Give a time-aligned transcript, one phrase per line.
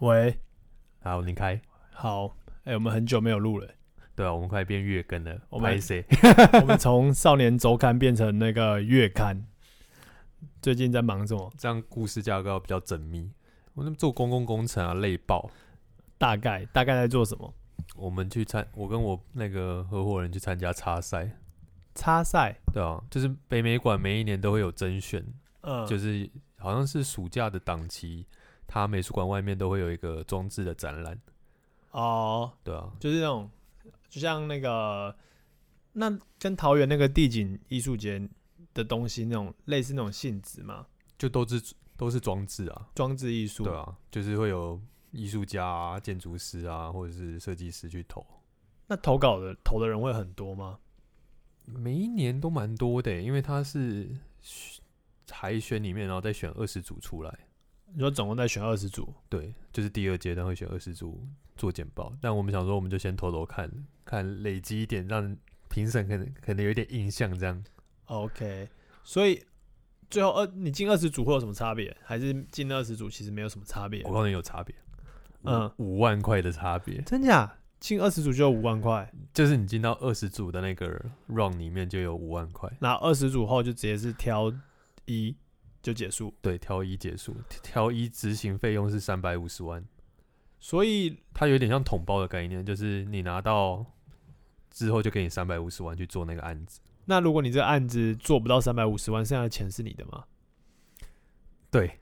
[0.00, 0.38] 喂，
[1.02, 1.58] 好，你开。
[1.90, 3.66] 好，哎、我们很久没有录了，
[4.14, 5.40] 对啊，我们快变月更了。
[5.48, 5.80] 我们？
[6.60, 9.46] 我们从少年周刊变成那个月刊。
[10.60, 11.50] 最近在忙什么？
[11.56, 13.32] 这样故事架构比较缜密。
[13.72, 15.50] 我那做公共工程啊，累爆。
[16.18, 17.54] 大概大概在做什么？
[17.96, 21.30] 我们去参，我跟我那个合伙人去参加插赛。
[21.94, 25.24] 插赛，对啊，就是北美馆每一年都会有甄选，
[25.62, 26.28] 嗯，就是
[26.58, 28.26] 好像是暑假的档期，
[28.66, 31.20] 它美术馆外面都会有一个装置的展览。
[31.92, 33.50] 哦，对啊，就是那种，
[34.08, 35.16] 就像那个，
[35.92, 38.28] 那跟桃园那个地景艺术节
[38.74, 42.88] 的东西那种类似那种性质嘛，就都是都是装置啊。
[42.94, 43.64] 装置艺术。
[43.64, 44.78] 对啊，就是会有
[45.12, 48.26] 艺术家啊、建筑师啊，或者是设计师去投。
[48.88, 50.78] 那投稿的投的人会很多吗？
[51.64, 54.08] 每一年都蛮多的，因为它是
[55.30, 57.38] 海选里面，然后再选二十组出来。
[57.92, 62.12] 你说总共再选二十组，对，就是第二阶段会选二十组做简报。
[62.20, 63.70] 但我们想说，我们就先偷偷看
[64.04, 65.36] 看，累积一点，让
[65.68, 67.64] 评审可能可能有一点印象，这样。
[68.06, 68.68] OK，
[69.02, 69.42] 所以
[70.10, 71.96] 最后二你进二十组会有什么差别？
[72.02, 74.12] 还是进二十组其实没有什么差别我？
[74.12, 74.74] 告诉你有差别，
[75.42, 77.58] 嗯嗯，五万块的差别，真假？
[77.78, 80.86] 进二十组就有五万块，就是你进到二十组的那个
[81.26, 82.70] run 里面就有五万块。
[82.80, 84.50] 那二十组后就直接是挑
[85.04, 85.36] 一
[85.86, 86.34] 就结束。
[86.42, 89.84] 对，挑一结束，挑一执行费用是三百五十万。
[90.58, 93.86] 所以它有点像统包的概念，就是你拿到
[94.68, 96.80] 之后就给你三百五十万去做那个案子。
[97.04, 100.24] 那如果你这个案子做不到三百五十万，剩下的钱是你的吗？
[101.70, 102.00] 对，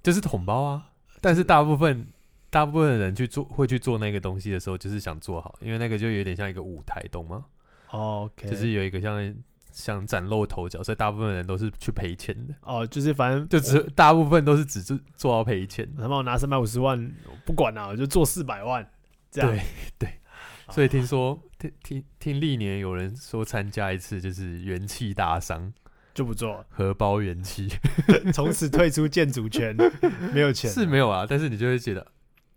[0.00, 0.92] 就是统包啊。
[1.20, 2.06] 但是大部分
[2.50, 7.46] 大部分的人去做会去做那个东西的时候，就是想做好，因为那个就有点像一个舞台，懂吗
[7.90, 9.34] ？OK，就是有一个像
[9.76, 15.86] 想崭露头角，所以大部分人都是去赔钱的，哦，就是反正就只大部分都是只是做到赔钱。
[15.98, 18.88] 他妈我拿三百五十万，我不管了、我就做四百万，
[19.30, 19.50] 这样。
[19.50, 19.62] 对
[19.98, 20.08] 对，
[20.72, 25.70] 所以听说听听听历年有人说参加一次就是元气大伤，
[26.14, 27.68] 就不做，荷包元气
[28.32, 29.76] 从此退出建筑圈，
[30.32, 30.70] 没有钱。
[30.70, 32.06] 是没有啊，但是你就会觉得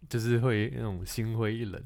[0.08, 1.84] 就是会那种心灰意冷。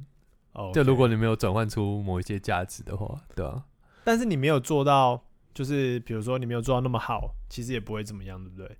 [0.53, 3.63] 哦，就如果你没有转换出某一些价值的话，对啊，
[4.03, 8.77] 但是你没有做到，就是比如说你没有做到那么好，其实也不会怎么样，对不对？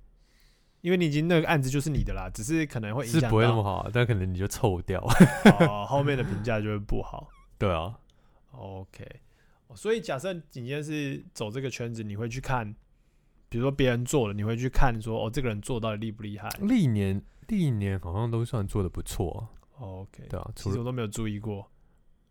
[0.80, 5.00] 因为你已经那个案子就是你的啦，只是可能会影响是不会那么好啊，但可能你就臭掉。
[5.60, 7.28] 哦，后面的评价就会不好。
[7.56, 7.98] 对啊
[8.50, 9.02] ，OK，
[9.68, 12.74] 哦所以假设你今天是走这个圈子，你会去看，
[13.48, 19.40] 比如说别人做了，你会去看说哦，这个人做到底厉不厉害历年历年好像都算做的不错啊
[19.80, 21.66] ，？OK，对啊，其实我都没有注意过。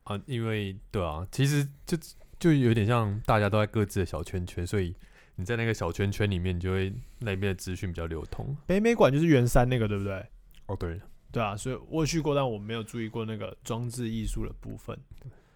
[0.04, 1.98] 啊，因为对啊，其实就
[2.44, 4.94] 就有点像大家都在各自的小圈圈，所以
[5.38, 8.54] 你在那个小圈圈里面，你就会那边的资讯比较流通。
[8.68, 10.26] 北美馆就是圆山那个，对不对？
[10.66, 11.00] 哦，对，
[11.32, 14.94] 对啊，所以我去过，但我没有注意过那个装置艺术的部分。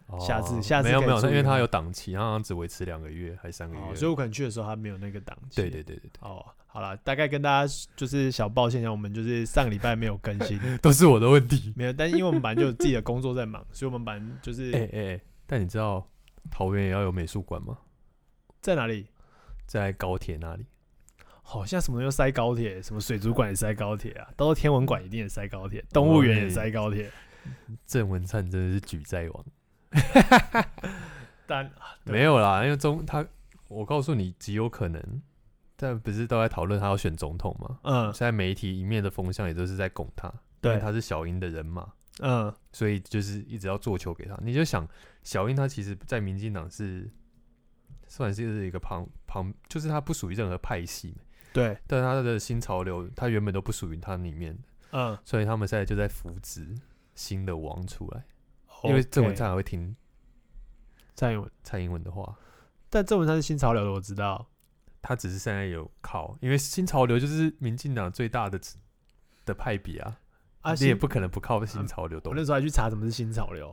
[0.05, 3.95] 哦下次下次没有没有，因为它有档期，它好像只维持两个月还是三个哦，月。
[3.97, 5.57] 所以我可能去的时候它没有那个档期。
[5.61, 11.73] 对对对对哦，好了，大概跟大家就是小报现象，我们就是上个礼拜没有更新， 都是我的问题。
[11.75, 16.09] 没有，但因为我们本来就有自己的工作在忙，所以我们本来就是哎 哎、哎但你知道
[16.51, 17.77] 桃园也要有美术馆吗？
[18.61, 19.07] 在哪里？
[19.65, 20.65] 在高铁那里。
[21.41, 27.09] 好像什么又塞高铁，什么水族馆也塞高铁啊，到时候天文馆一定也塞高铁，动物园也塞高铁。
[27.85, 29.45] 郑文灿真的是举债王。
[31.47, 31.71] 但
[32.03, 33.25] 对没有啦，因为中他，
[33.69, 35.21] 我告诉你极有可能，
[35.77, 37.79] 但不是都在讨论他要选总统吗？
[37.83, 42.53] 嗯现在媒体一面的风向也都是在拱他，因为对他是小英的人嘛，嗯。
[42.71, 44.37] 所以就是一直要做球给他。
[44.41, 44.87] 你就想，
[45.23, 47.09] 小英他其实在民进党是
[48.07, 51.15] 算是一个旁旁，就是他不属于任何派系，
[51.53, 51.77] 对。
[51.87, 54.55] 但他的新潮流，他原本都不属于他里面。
[54.55, 56.75] 的，嗯，所以他们现在就在扶植
[57.15, 58.23] 新的王出来，
[58.83, 59.95] 因为郑文灿还会听
[61.15, 62.37] 蔡英文，蔡英文的话。
[62.89, 64.47] 但郑文灿是新潮流的，我知道。
[65.01, 68.59] 他只是现在有靠，因为新潮流就是民进党最大的
[69.45, 70.19] 的派别啊，
[70.67, 72.31] 啊，你也不可能不靠新潮流动。
[72.31, 73.69] 我那时候还去查什么是新潮流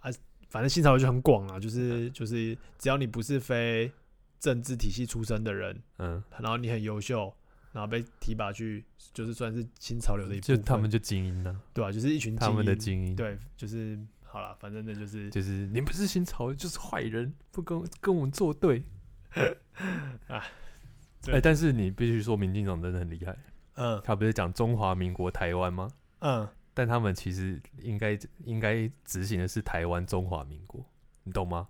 [0.00, 0.10] 啊，
[0.48, 3.90] 反正新潮流就很广啊，就是就是只要你不是非
[4.38, 7.34] 政治体系出身的人，嗯，然后你很优秀，
[7.72, 10.64] 然后被提拔去，就是算是新潮流的一部就分。
[10.64, 18.82] 他们就精英呢、对吧、就是一群他们的精英，，对，就是好了，反正那就是就是你不是新潮流就是坏人，不跟跟我们作对。
[20.28, 20.44] 啊
[21.32, 23.36] 哎、但是你必须说，民进党真的很厉害。
[23.76, 25.90] 嗯他不是讲中华民国台湾吗？
[26.26, 30.82] 嗯，但他们其实应该应该执行的是台湾中华民国，
[31.24, 31.68] 你懂吗？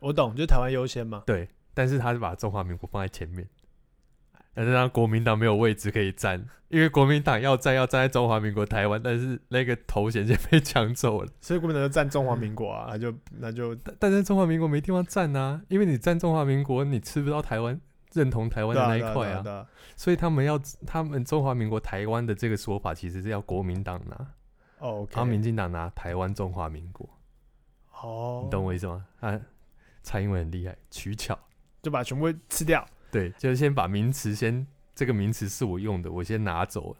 [0.00, 1.22] 我懂，就台湾优先嘛。
[1.26, 3.46] 对，但是他是把中华民国放在前面，
[4.54, 11.30] 但是让国民党没有位置可以站，因为国民党要站要站在中华民国台湾，但是那个头衔就被抢走了。
[11.42, 17.78] 所以国民党就站中华民国啊，那就那就但但是中华民国没地方站啊，因为你站中华民国，你吃不到台湾
[18.12, 19.66] 认同台湾的那一块啊，
[19.96, 24.26] 所以他们要他们中华民国台湾的这个说法，其实是要国民党拿，
[24.78, 27.08] 哦后民进党拿台湾中华民国，
[28.00, 29.06] 哦，你懂我意思吗？
[29.20, 29.40] 啊，
[30.02, 31.38] 蔡英文很厉害，取巧。
[31.82, 32.86] 就把全部吃掉。
[33.10, 36.96] 对，就是先把名词先，这个名词是我用的，我先拿走了。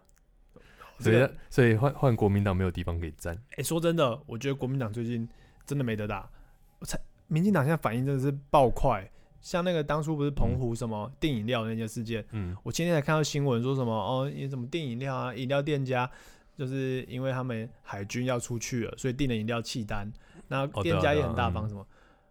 [0.98, 3.36] 所以，所以换换国民党没有地方可以站。
[3.56, 5.28] 哎、说真的，我觉得国民党最近
[5.64, 6.28] 真的没得打。
[6.80, 6.98] 我才，
[7.28, 9.08] 民进党现在反应真的是爆快。
[9.42, 16.10] 像那个当初不是澎湖什么订饮料那件事件，嗯，我今天才看到新闻说什么哦，因为什么订饮料啊，饮料店家
[16.56, 20.10] 就是因为他们海军要出去了，所以订了饮料弃单，
[20.48, 21.86] 然后哦对啊对啊店家也很大嗯方，什么。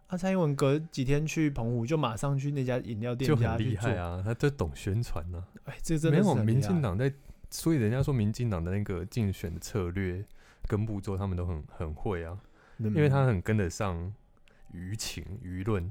[0.06, 3.56] 啊，蔡英文隔几天去澎湖，就马上去那家饮料店就很家。
[3.56, 7.12] 厉害啊，他都懂宣传呢、哎，这真没有的是很厉害民进党在，
[7.50, 10.24] 所以人家说民进党的那个竞选的策略
[10.66, 12.38] 跟步骤，他们都很很会啊，
[12.78, 14.12] 因因为他很跟得上
[14.74, 15.90] 舆情舆论。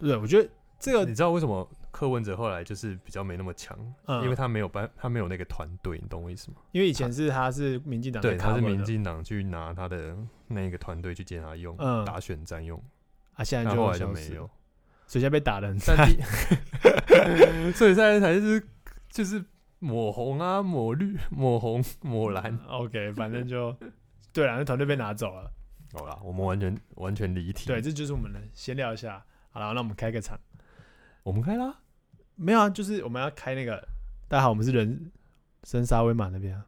[0.00, 0.48] 对，我觉得
[0.80, 3.78] 这个你知道为什么柯文哲后来就是比较没那么强？
[4.06, 6.56] 嗯因为他没有班，他没有那个团队，你懂我意思吗？
[6.72, 10.16] 因为以前是他是民进党对，他是民进党去拿他的
[10.48, 12.82] 那个团队去借他用，嗯打选战用，
[13.34, 14.48] 啊，现在就那后来就没有。
[15.06, 16.06] 所以现在被打的很但惨。
[17.74, 18.66] 所以现在才是
[19.10, 19.44] 就是
[19.80, 22.58] 抹红啊，抹绿，抹红，抹蓝。
[22.68, 23.76] OK，反正就
[24.32, 25.50] 对了，那团队被拿走了。
[25.92, 27.66] 好了，我们完全完全离题。
[27.66, 29.22] 对，，这就是我们的闲聊一下。
[29.50, 30.38] 好了，那我们开个场。
[31.22, 31.80] 我们开啦。
[32.34, 33.86] 没有啊，就是我们要开那个。
[34.28, 35.10] 大家好，我们是人
[35.64, 36.66] 生沙威玛那边啊。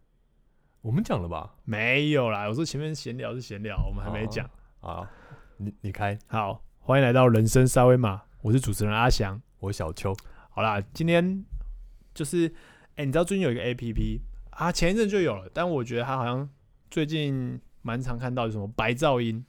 [0.82, 1.54] 我们讲了吧？
[1.64, 4.48] 没有啦，我说前面闲聊是闲聊，我们还没讲。
[4.80, 5.08] 啊，
[5.56, 9.40] 你你开，好，欢迎来到人生沙威玛，我是主持人阿翔。
[9.60, 10.14] 我小邱。
[10.50, 11.44] 好啦，今天
[12.12, 12.52] 就是，
[12.96, 14.20] 哎、你知道最近有一个 A P P
[14.50, 16.46] 啊，前一阵就有了，但我觉得它好像
[16.90, 19.42] 最近蛮常看到，就什么白噪音。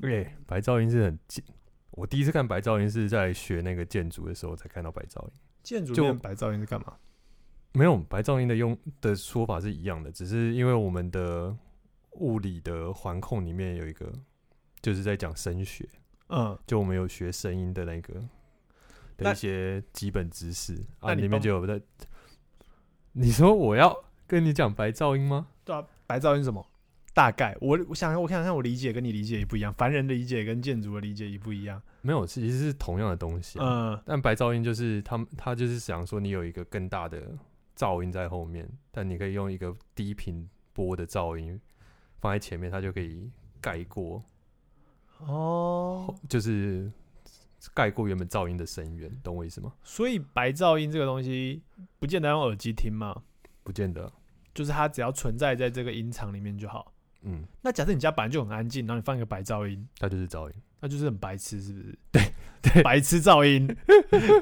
[0.00, 1.42] 对，白噪音是很近。
[1.92, 5.32] 我第一次看白噪音是在学那个建筑的时候才看到白噪音。
[5.62, 6.96] 建筑面白噪音是干嘛？
[7.72, 11.56] 没有白噪音的用的说法是一样的，只是因为我们的
[12.12, 14.12] 物理的环控里面有一个，
[14.82, 15.88] 就是在讲声学，
[16.28, 18.14] 嗯，就我们有学声音的那个
[19.18, 21.80] 那的一些基本知识啊，里面就有在。
[23.12, 23.96] 你说我要
[24.26, 25.48] 跟你讲白噪音吗？
[25.64, 26.66] 对啊，白噪音什么？
[27.14, 31.80] 大概我我想我看看，我理解跟你理解也不一样，凡人的理解跟建筑的理解也不一样。
[32.00, 33.92] 没有，其实是同样的东西、啊。
[33.92, 37.36] 嗯，但白噪音就是他们，他就是想说你有一个更大的
[37.76, 41.60] 噪音在后面，但你可以用一个低频波的噪音
[42.18, 43.30] 放在前面，它就可以
[43.60, 44.22] 盖过，
[45.18, 46.90] 哦，就是
[47.74, 49.74] 盖过原本噪音的声源，懂我意思吗？
[49.84, 51.62] 所以白噪音这个东西
[51.98, 53.22] 不见得用耳机听嘛，
[53.62, 54.10] 不见得，
[54.54, 56.90] 就是它只要存在在这个音场里面就好。
[57.24, 60.54] 嗯，那假设你家本来就很安静，然后你放一个白噪音，它就是噪音。
[60.80, 61.96] 那就是很白痴，是不是？
[62.10, 62.22] 对
[62.60, 63.68] 对白痴噪音。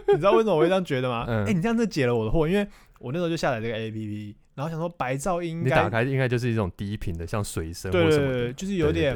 [0.09, 1.27] 你知道为什么我会这样觉得吗？
[1.29, 2.67] 哎、嗯你这样子解了我的惑，因为
[2.99, 9.15] 我那时候就下载这个 A P P，然后想说白噪音你打开应该就是一种低频的，像水声对或什么的，就是有点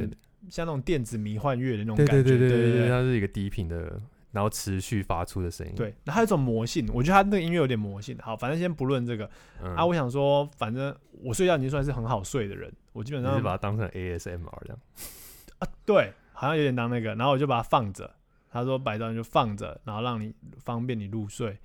[0.51, 2.13] 像那种电子迷幻乐的那种感觉。
[2.13, 3.99] 对对对对，对它是一个低频的，
[4.35, 8.19] 然后持续发出的声音。，对，然后还有一种魔性，我觉得它那个音乐有点魔性。
[8.19, 9.31] 好，反正先不论这个、
[9.63, 14.79] 嗯、啊，我想说，反正我睡觉已经算是很好睡的人，我基本上把它当成 ASMR 这样。
[15.61, 18.11] 啊，对，好像有点当那个，然后我就把它放着。
[18.51, 21.57] 他说白噪音就放着，然后让你方便你入睡，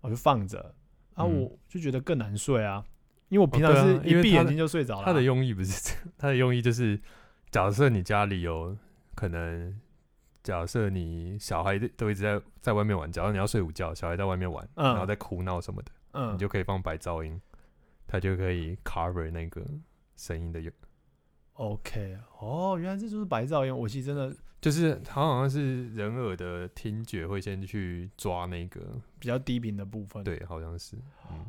[0.00, 0.74] 我就放着。
[1.14, 2.84] 啊，嗯我就觉得更难睡啊，
[3.28, 5.06] 因为我平常是一闭眼睛就睡着了啊。
[5.06, 7.00] 它的用意不是这样，它的用意就是，
[7.50, 8.76] 假设你家里有
[9.14, 9.78] 可能，
[10.42, 17.40] 假设你小孩都一直在在外面玩，假如你要睡午觉，小孩在外面玩，嗯然后在哭闹什么的，嗯你，就可以放白噪音，
[18.06, 19.62] 它就可以 cover 那个
[20.16, 20.72] 声音的用
[21.54, 23.76] ，OK，哦，原来这就是白噪音。
[23.76, 28.80] 我其实真的就是它好像是人耳的听觉会先去抓那个，
[29.18, 30.96] 比较低频的部分。，对，好像是，
[31.30, 31.46] 嗯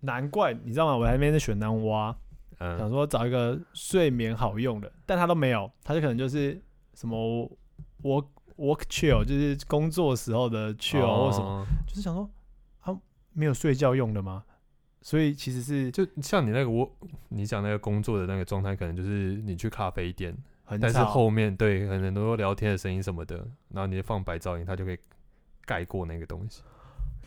[0.00, 0.96] 难怪你知道吗？
[0.96, 2.16] 我还没在选单挖，
[2.60, 6.60] 想嗯，说找一个睡眠好用的，但他都没有，他就可能就是
[6.94, 7.50] 什么
[8.02, 8.26] work
[8.56, 12.28] work chill，就是工作时候的 chill 或什么，哦就是想说
[12.80, 12.96] 啊，
[13.32, 14.44] 没有睡觉用的吗？
[15.00, 16.90] 所以其实是就像你那个我，
[17.28, 23.36] 你讲那个工作的那个状态，可能就是你去咖啡店，很但是后面对很多聊天的声音什么的，
[23.68, 24.98] 然后你放白噪音，它就可以
[25.64, 26.62] 盖过那个东西。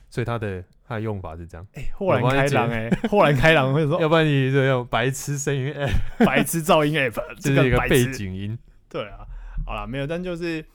[0.09, 5.89] 所以它的它的用法是这样，哎、豁然开朗哎、豁然开朗，或者说要不然你这用白痴声音，哎、
[6.25, 8.11] 白痴噪音 app， 这这是一个背。
[8.11, 8.59] 景音。
[8.89, 9.25] 对啊，
[9.65, 10.65] 好啦，没有，但就是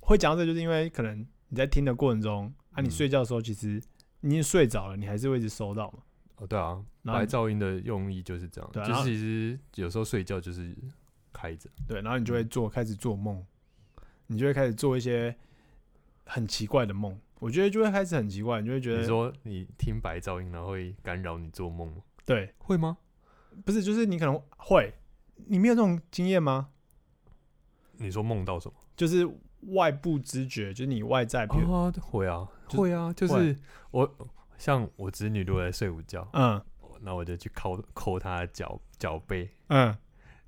[0.00, 3.80] 会讲到这，就是因为可能你在听的过程中啊，你嗯睡觉的时候其实
[4.20, 5.98] 你已经睡着了，你还是会一直收到嘛。
[6.36, 10.74] 哦，对啊，然后白噪音的用意就是这样，对啊就是其实有时候睡觉就是
[11.32, 13.44] 开着，对，然后你就会做开始做梦，
[14.26, 15.36] 你就会开始做一些
[16.24, 17.18] 很奇怪的梦。
[17.38, 22.02] 我觉得就会开始很奇怪，你就会觉你得说你听白噪音，然后会干扰你做梦吗？
[22.24, 22.98] 对，会吗？
[23.64, 24.92] 不是就是你可能会，
[25.46, 26.68] 你没有这种经验吗？
[28.00, 28.74] 你说梦到什么？
[28.96, 29.28] 就是
[29.74, 33.56] 外部知觉，就是你外在，啊，会啊，就会啊，就会是
[33.90, 34.10] 我
[34.56, 36.60] 像我侄女如果在睡午觉，嗯
[37.02, 39.94] 那我就去抠抠她的脚脚背，嗯，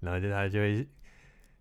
[0.00, 0.88] 然后就她就会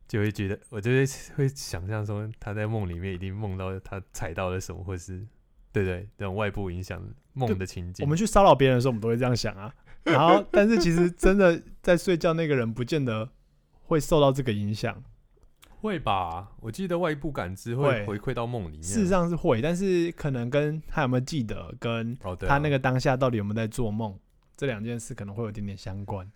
[0.07, 1.05] 就会觉得，我就会
[1.35, 5.25] 会想象说她在梦里面一定梦到她踩到了什么，或是
[5.71, 7.01] 对对这种外部影响
[7.33, 8.05] 梦的情景。
[8.05, 9.73] 我们去骚扰别人的时候，我们都会这样想啊。
[10.03, 13.29] 然后，但是其实真的在睡觉那个人，不见得
[13.83, 15.01] 会受到这个影响。
[15.81, 16.51] 会吧？
[16.59, 18.83] 我记得外部感知会会回馈到梦里面。
[18.83, 22.15] 事实上是会，但是可能跟他有没有记得，跟
[22.47, 24.15] 他那个当下到底有没有在做梦，
[24.55, 26.29] 这两件事可能会有一点点相关。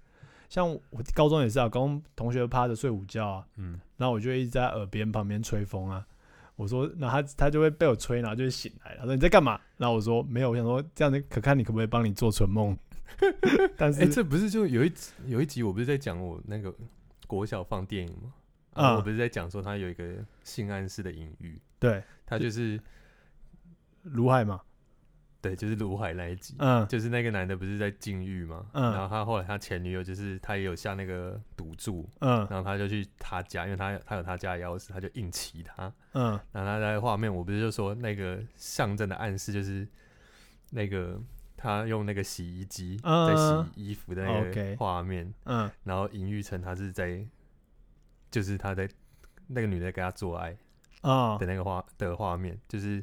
[0.49, 0.81] 像我
[1.13, 6.05] 高中也是啊，高中同学趴着睡午觉啊，嗯，然后我就一直在耳边旁边吹风啊。
[6.55, 8.95] 我说，那他他就会被我吹，然后就会醒来。
[8.97, 9.59] 他说你在干嘛？
[9.77, 12.77] 然后我说没有，我想说这样子可看你可不可以帮你做春梦。
[13.77, 14.91] 但是、哎、这不是就有一
[15.27, 16.73] 有一集我不是在讲我那个
[17.27, 18.33] 国小放电影吗？
[18.75, 22.79] 然后嗯我不是在讲说他有一个性暗示的隐喻，对他就是
[24.03, 24.61] 卢海嘛，
[25.41, 28.65] 对，就是卢海那一集，嗯就是那个男的不是在禁欲嘛？
[28.73, 35.91] 嗯然后他后来他前女友就是他也有下那个赌注，嗯然后他就去他家，因为他他有他家的钥匙，他就硬骑他。
[36.13, 39.87] 嗯然后他在画面，我不是就说那个象征的暗示就是
[40.71, 41.21] 那个
[41.55, 47.25] 他用那个洗衣机嗯在洗衣服的那个画面，嗯然后隐喻成他是在，
[48.35, 48.85] 就是他在
[49.47, 50.53] 那个女的给他做爱
[50.99, 51.37] 啊。
[51.37, 53.01] 的，那个画的画面，就是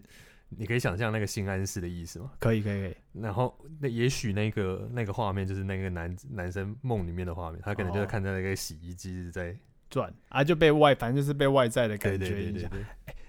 [0.51, 2.31] 你可以想象那个性暗示的意思吗。
[2.39, 8.07] 可以可以可以，然后那也许那个那个画面就是那个男男生梦里面的画面，他可能就是哦。
[8.07, 9.57] 看到那个洗衣机是在
[9.89, 12.71] 转啊就被外，反正就是被外在的感觉影响。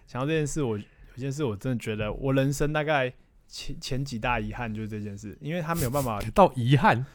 [0.05, 0.83] 想到这件事，我有
[1.15, 3.13] 件事我真的觉得我人生大概
[3.47, 7.05] 前前几大遗憾就是这件事，因为他没有办法 到遗憾，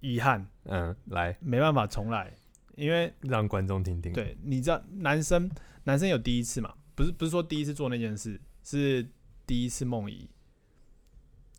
[0.00, 1.36] 遗憾，嗯，来。
[1.40, 2.32] 没办法重来，
[2.78, 5.50] 因为让观众听听。，对，你知道男生
[5.84, 6.72] 男生有第一次嘛？
[6.94, 9.06] 不是不是说第一次做那件事，是
[9.46, 10.28] 第一次梦遗。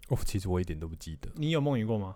[0.07, 2.15] 哦，其实我一点都不记得，你有梦遗过吗？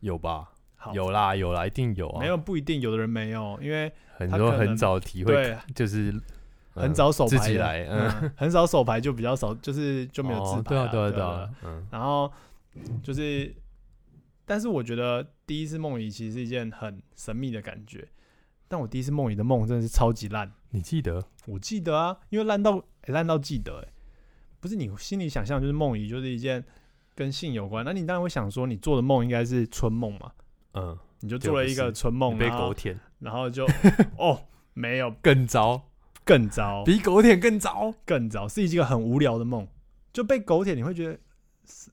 [0.00, 0.52] 有吧？
[0.94, 2.20] 有啦有啦，一定有啊。
[2.20, 6.12] 没有不一定，有的人没有，因为很多很早体会，就是
[6.72, 12.32] 很嗯早手牌自己来，嗯，嗯， 很少手牌就比较少，就是就没有自牌、哦对啊对啊对对啊，嗯，然后
[13.02, 13.52] 就是，
[14.48, 18.08] 但是我觉得第一次梦遗其实是一件很神秘的感觉。
[18.66, 21.24] 但我第一次梦遗的梦真的是超级烂，你记得？
[21.46, 23.92] 我记得啊，因为烂到诶烂、到记得、哎
[24.60, 26.64] 不是你心里想象就是梦遗就是一件
[27.14, 30.32] 跟性有关，那你当然会想说你做的梦应该是春梦嘛，
[30.72, 33.64] 嗯，你就做了一个春梦，被狗舔然后就
[34.18, 35.88] 哦没有更糟，
[36.24, 37.94] 更糟，比狗舔更糟。
[38.04, 39.68] 更糟，是一个很无聊的梦，
[40.12, 41.20] 就被狗舔，你会觉得是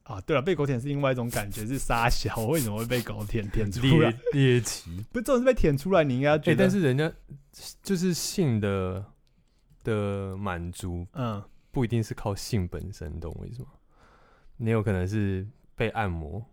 [0.03, 4.19] 啊，对了，被狗舔是另外一种感觉，是傻小，我为什么会被狗舔舔出来猎？
[4.33, 7.11] 猎奇，不是，这种是被舔出来，你应该要觉哎，得，但是人家
[7.81, 9.03] 就是性的
[9.83, 13.67] 的满足嗯，不一定是靠性本身，你懂我意思吗？
[14.57, 16.43] 你有可能是被按摩，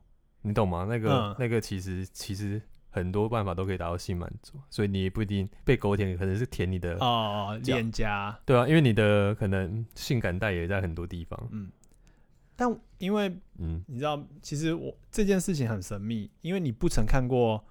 [0.42, 0.86] 你懂吗？
[0.88, 2.60] 那个、嗯那个其实其实
[2.90, 11.70] 很多办法都可以达到性满足，所以你也不一定被狗舔，可能是舔你的，哦，脸颊，对啊，因为你的可能性感带也在很多地方，嗯，
[12.56, 12.68] 但
[12.98, 13.28] 因为
[13.58, 17.64] 嗯，你知道，其实我这件事情很神秘，因为你不曾看过，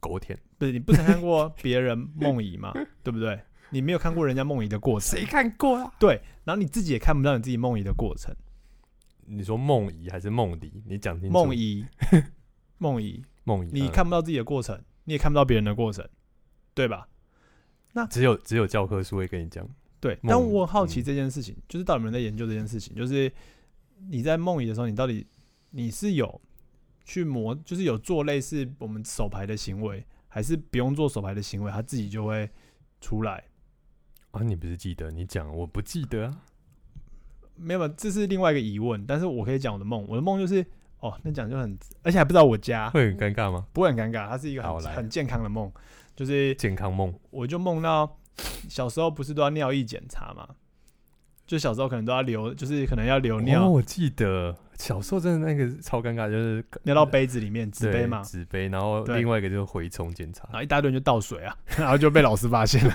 [0.00, 3.40] 狗舔，不是你不曾看过别人梦遗嘛， 对不对？
[3.70, 5.92] 你没有看过人家梦遗的过程，谁看过啊？
[5.98, 8.34] 对，然后你自己也看不到你自己梦遗的过程，
[9.26, 10.82] 你说梦遗还是梦离？
[10.86, 11.32] 你讲清楚。
[11.32, 11.84] 梦遗，
[12.78, 16.08] 梦遗，梦遗，嗯你看不到自己的过程，你也看不到别人的过程，
[16.74, 17.08] 对吧？
[17.92, 19.68] 那只有只有教科书会跟你讲，
[20.00, 22.94] 对，但我好奇嗯这件事情，就是到底有没有人在研究这件事情？
[22.94, 23.30] 就是
[24.08, 25.26] 你在梦里的时候，你到底
[25.70, 26.40] 你是有
[27.04, 32.48] 去磨，就是有做类似我们手牌的行为，还是不用做手牌的行为，它自己就会
[33.00, 33.44] 出来？
[34.30, 35.10] 啊，你不是记得？
[35.10, 36.42] 你讲，我不记得啊。
[37.56, 39.04] 没有，这是另外一个疑问。
[39.06, 40.64] 但是我可以讲我的梦，我的梦就是
[41.00, 43.66] 哦，那讲就很，而且还不知道我家，会很尴尬吗？
[43.72, 45.72] 不会很尴尬，它是一个很很健康的梦，
[46.14, 48.18] 就是健康梦，我就梦到
[48.68, 50.48] 小时候不是都要尿液检查嘛，
[51.48, 53.64] 就小时候可能都要流，就是可能要流尿。
[53.64, 62.94] 哦，我记得小时候真的那个超尴尬，就是尿到杯子里面，纸杯嘛，纸杯，然后另外一个就是蛔虫检查然，后一大堆人就倒水啊， 然后就被老师发现了，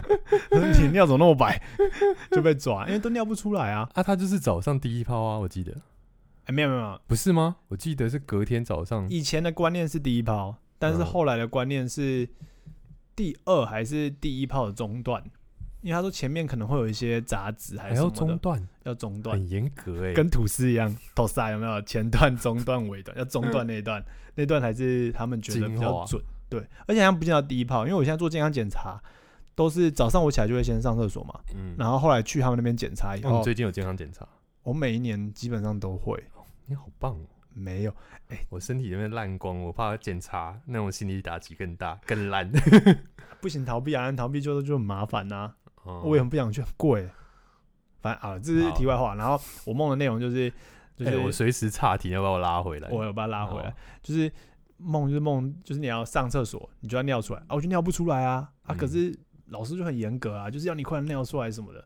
[0.79, 1.59] 你尿怎么那么白，
[2.29, 3.89] 就被抓，因为都尿不出来啊。
[3.95, 5.73] 啊，他就是早上第一泡啊，我记得
[6.45, 7.55] 哎，没有没有没有，不是吗？
[7.69, 9.09] 我记得是隔天早上。
[9.09, 12.29] 以前的观念是第一泡，但是嗯后来的观念是
[13.15, 15.23] 第二还是第一泡的中段，
[15.83, 21.81] 因为他说前面可能会有一些杂质还还要是什么的，中断，要中断，很严格哎、跟吐司一样，头塞有没有？
[21.83, 26.23] 前段、中段、尾段，要中段那一段，那段才是他们觉得比较准。
[26.49, 29.01] 对，而且他们不见到第一炮，因为我现在做健康检查，
[29.55, 34.27] 都是早上我起来就会先上厕所嘛，嗯，然后后来去他们那边检查以后，最近有健康检查？
[34.63, 36.23] 我每一年基本上都会。
[36.65, 37.27] 你好棒哦！
[37.53, 37.93] 没有，
[38.49, 42.49] 我身体里面烂光，我怕检查那种心理打击更大、更烂。
[43.41, 47.09] 不行逃避啊，逃避就就很麻烦呐、哦我也很不想去，很 贵。
[48.01, 49.15] 反正啊，这是题外话。
[49.15, 50.51] 然后我梦的内容就是，
[50.95, 52.89] 就是、哎我随时岔题，要把我拉回来。
[52.89, 54.31] 我要把它拉回来，就是
[54.77, 58.75] 梦就是梦，就是你要上厕所，你就要尿出来啊，我就尿不出来啊啊！
[58.75, 61.79] 嗯可是老师就很严格啊，就是要你快点尿出来什么的，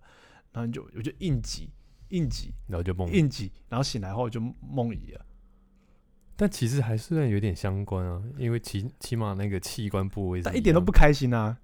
[0.52, 1.70] 然后你就我就硬挤
[2.10, 5.26] 硬挤然后就梦，硬挤，然后醒来后就梦遗了。
[6.36, 11.58] 但其实还是有点相关啊，因为起起码那个器官部位但一点都不开心啊！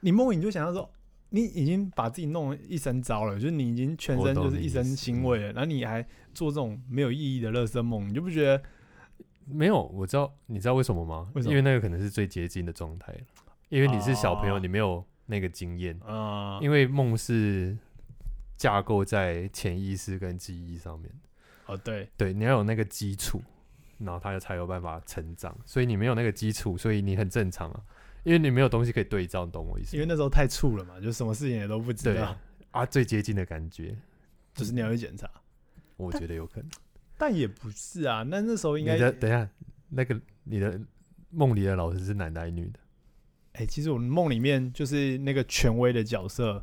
[0.00, 0.90] 你梦遗你就想要说，
[1.30, 8.62] 你已经把自己弄得一身糟了，就是你已经全身就是一身腥味了，然后你还做这种没有意义的乐色梦，你就不觉得
[9.44, 11.30] 没有，我知道，你知道为什么吗？
[11.34, 11.52] 为什么？
[11.52, 13.20] 因为那个可能是最接近的状态了，
[13.68, 16.58] 因为你是小朋友，哦你没有那个经验，啊？
[16.62, 17.76] 因为梦是
[18.56, 21.10] 架构在潜意识跟记忆上面，
[21.66, 23.42] 哦，对，对，你要有那个基础，
[23.98, 27.82] 然后它才有办法成长，所以你没有那个基础，所以你很正常啊，
[28.26, 29.94] 因为你没有东西可以对照，你懂我意思吗？
[29.94, 32.36] 因为那时候太怵了嘛，就什么事情也都不知对道，
[32.72, 33.96] 啊，最接近的感觉，
[34.52, 35.30] 就是你要去检查。
[35.96, 36.68] 我觉得有可能。
[37.16, 39.48] 但也不是啊，那那时候应该的等一下，
[39.90, 40.78] 那个你的
[41.30, 42.80] 梦里的老师是男的还是女的？
[43.52, 46.62] 哎、其实我梦里面就是那个权威的角色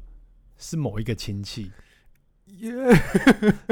[0.58, 1.72] 是某一个亲戚，
[2.58, 2.72] 耶、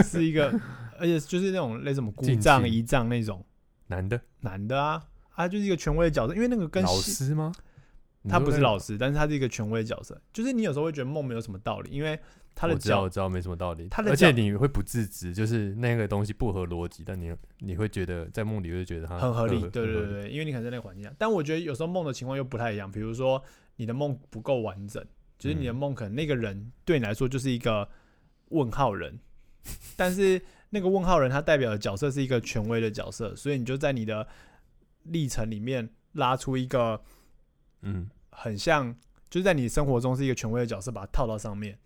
[0.01, 0.50] 是一个，
[0.98, 3.45] 而且就是那种类似什么姑近丈、亲姨丈那种
[3.88, 5.03] 男的男的啊，
[5.36, 7.51] 啊，就是一个权威的角色，因为那个跟老戏师吗？
[8.30, 12.20] 他不是老师，但是他是一个权威角色，就是你有时候会觉得梦没有什么道理，因为
[12.53, 13.88] 他的我知道，角我知道没什么道理。
[13.90, 23.42] 他的而且你会不自知，就是那个东西不合逻辑，但你你会觉得在梦里会觉得它很合理，对对对对，因为你可能在那个环境下，但我觉得有时候梦的情况又不太一样，比如说
[23.77, 25.03] 你的梦不够完整，
[25.40, 27.88] 就是你的嗯梦可能那个人对你来说就是一个
[28.50, 29.18] 问号人，
[29.96, 34.27] 但是那个问号人他代表的角色是一个权威的角色，所以你就在你的
[35.03, 37.01] 历程里面拉出一个
[37.81, 38.96] 嗯，很像，
[39.29, 41.77] 就是在你生活中是一个权威的角色，把它套到上面。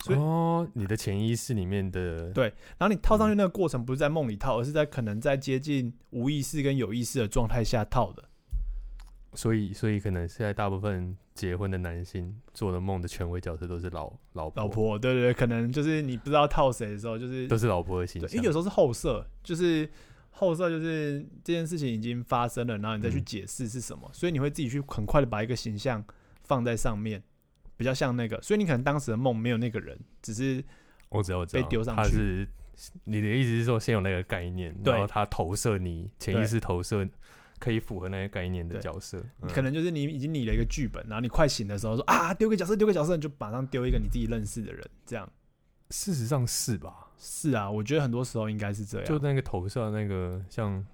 [0.00, 8.22] 所以哦，你的潜意识里面的对然后你套上嗯去那个过程不是在梦里套，而是在可能在接近无意识跟有意识的状态下套的。
[9.34, 18.36] 所以所以可能现在大部分结婚的男性做的梦的权威角色都是老老婆，老婆，对对对，可能就是你不知道套谁的时候，就是都是老婆的形对，象。
[18.36, 19.88] 因为有时候是后设，就是
[20.36, 23.24] 后设就是这件事情已经发生了，然后你再去嗯。
[23.24, 26.04] 解释是什么，所以你会自己去很快的把一个形象
[26.42, 27.22] 放在上面，
[27.76, 30.62] 比较像那个，所以你可能当时的梦没有那个人，只是
[31.08, 32.48] 我知道，我知道被丢上去他是
[33.04, 37.08] 你的意思是说，先有那个概念，然后他投射你潜意识投射
[37.60, 45.30] 可以符合那个概念的角色，嗯可能就是你已经拟了一个剧本，然后你快醒的时候说啊丢个角色丢个角色，你就马上丢一个你自己认识的人，这样
[45.90, 47.08] 事实上是吧？
[47.18, 50.78] 是啊，我觉得很多时候应该是这样，就那个投射那个像《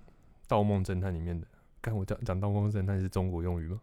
[0.47, 1.47] 盗梦侦探》里面的，
[1.83, 3.81] 看我讲讲《盗梦侦探》是中国用语吗？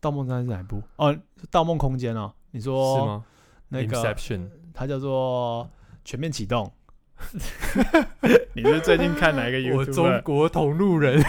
[0.00, 0.82] 盗梦侦探是哪一部？
[0.96, 1.14] 哦，
[1.50, 3.24] 《盗梦空间》哦，你说是吗？
[3.68, 5.68] 那个 Inception 它叫做
[6.04, 6.70] 全面启动。
[8.52, 9.76] 你是最近看哪一个 YouTube？
[9.78, 11.22] 我中国同路人，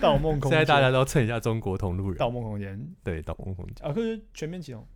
[0.00, 2.16] 盗梦空间，现在大家都要蹭一下中国同路人。
[2.16, 3.86] 盗梦空间对，盗梦空间。
[3.86, 4.86] 啊，可是全面启动。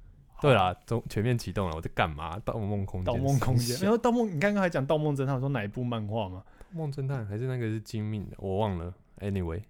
[0.40, 2.38] 对啦，都全面启动了，我在干嘛？
[2.44, 3.12] 盗梦空间。
[3.12, 6.42] 盗梦空间， 然后盗梦，你刚刚还讲盗梦侦探，说哪一部漫画吗？
[6.72, 8.94] 梦侦探还是那个是精密的，我忘了。
[9.18, 9.62] Anyway，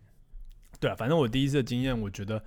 [0.78, 2.44] 对啊，反正我第一次的经验，我觉得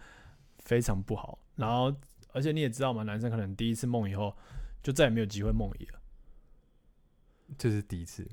[0.59, 1.37] 非常不好。
[1.55, 1.93] 然后，
[2.31, 4.33] 而且你也知道嘛，男生可能第一次梦以后，
[4.81, 5.99] 就再也没有机会梦遗了。
[7.57, 8.25] 这是第一次，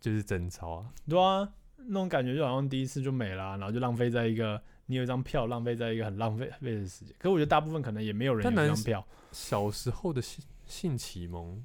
[0.00, 0.92] 就是贞操啊。
[1.08, 7.14] 对啊，那种感觉就好像第一次就没了啊、然后就浪费在一个你有一张票，浪费在一个很浪费费的时间。
[7.18, 11.62] 可是我觉得大部分可能也没有人有张票，小时候的性性启蒙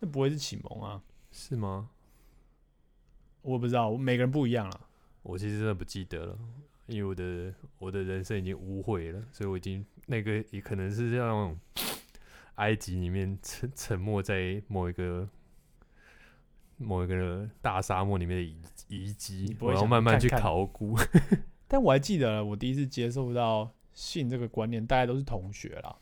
[0.00, 1.02] 那不会是启蒙啊？
[1.30, 1.90] 是吗？
[3.42, 4.80] 我不知道，每个人不一样了。
[5.22, 6.38] 我其实真的不记得了，
[6.86, 11.54] 因为我的我的人生已经污秽了，所以我已经那个也可能是像
[12.56, 15.28] 埃及里面沉沉没在某一个
[16.76, 18.56] 某一个大沙漠里面的遗
[18.88, 20.96] 遗迹，我要慢慢去考古。
[21.68, 25.94] 但我还记得我第一次接受到性这个观念，大家都是同学啦。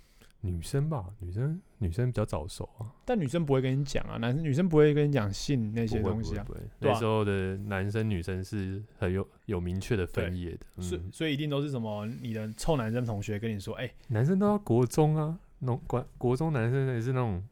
[0.42, 6.90] 女生吧，女生女生比较早熟啊，但女生不会跟你讲啊，男生女生不会跟你讲性那些东西啊，不会不会，对。
[6.90, 17.42] 啊那时候的男生女生是很有有明确的分对野的，嗯，所以所以一定都是什么你的臭男生同学跟你说，哎、男生都要国中啊，那种国国中男生也是那种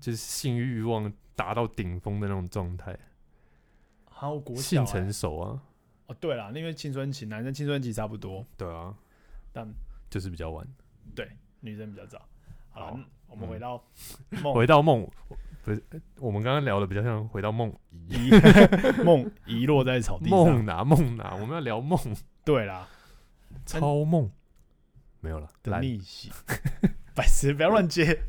[0.00, 2.96] 就是性欲望达到顶峰的那种状态，
[4.04, 5.62] 好国小、性欸、成熟啊，
[6.10, 8.92] 哦，对啦，因为青春期男生青春期差不多，对啊，
[9.52, 9.66] 但
[10.10, 10.66] 就是比较晚。
[11.14, 11.28] 对
[11.60, 12.20] 女生比较早。
[12.70, 13.84] 好我们嗯回到
[14.42, 15.08] 梦回到梦，
[15.62, 15.80] 不是
[16.18, 17.72] 我们刚刚聊的比较像回到梦
[18.08, 18.30] 遗遗
[19.04, 20.38] 梦遗落在草地上。
[20.38, 21.96] 梦哪梦哪，我们要聊梦
[22.44, 22.88] 对啦，
[23.64, 24.28] 超梦，
[25.20, 25.48] 没有了，
[25.80, 26.32] 逆 袭，
[27.14, 28.20] 白痴，不要乱接。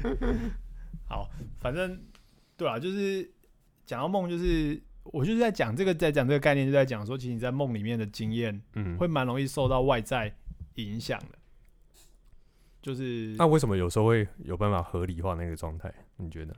[1.07, 1.27] 好，
[1.59, 1.99] 反正
[2.55, 3.27] 对啊，就是
[3.87, 10.33] 讲到梦，就是我就是在讲这个，在讲这个概念，就在讲说，其实你在梦里面的经验嗯，会蛮容易受到外在
[10.75, 11.37] 影响的，
[12.81, 15.93] 就是那为什么有时候会有办法合理化那个状态？
[16.17, 16.55] 你觉得？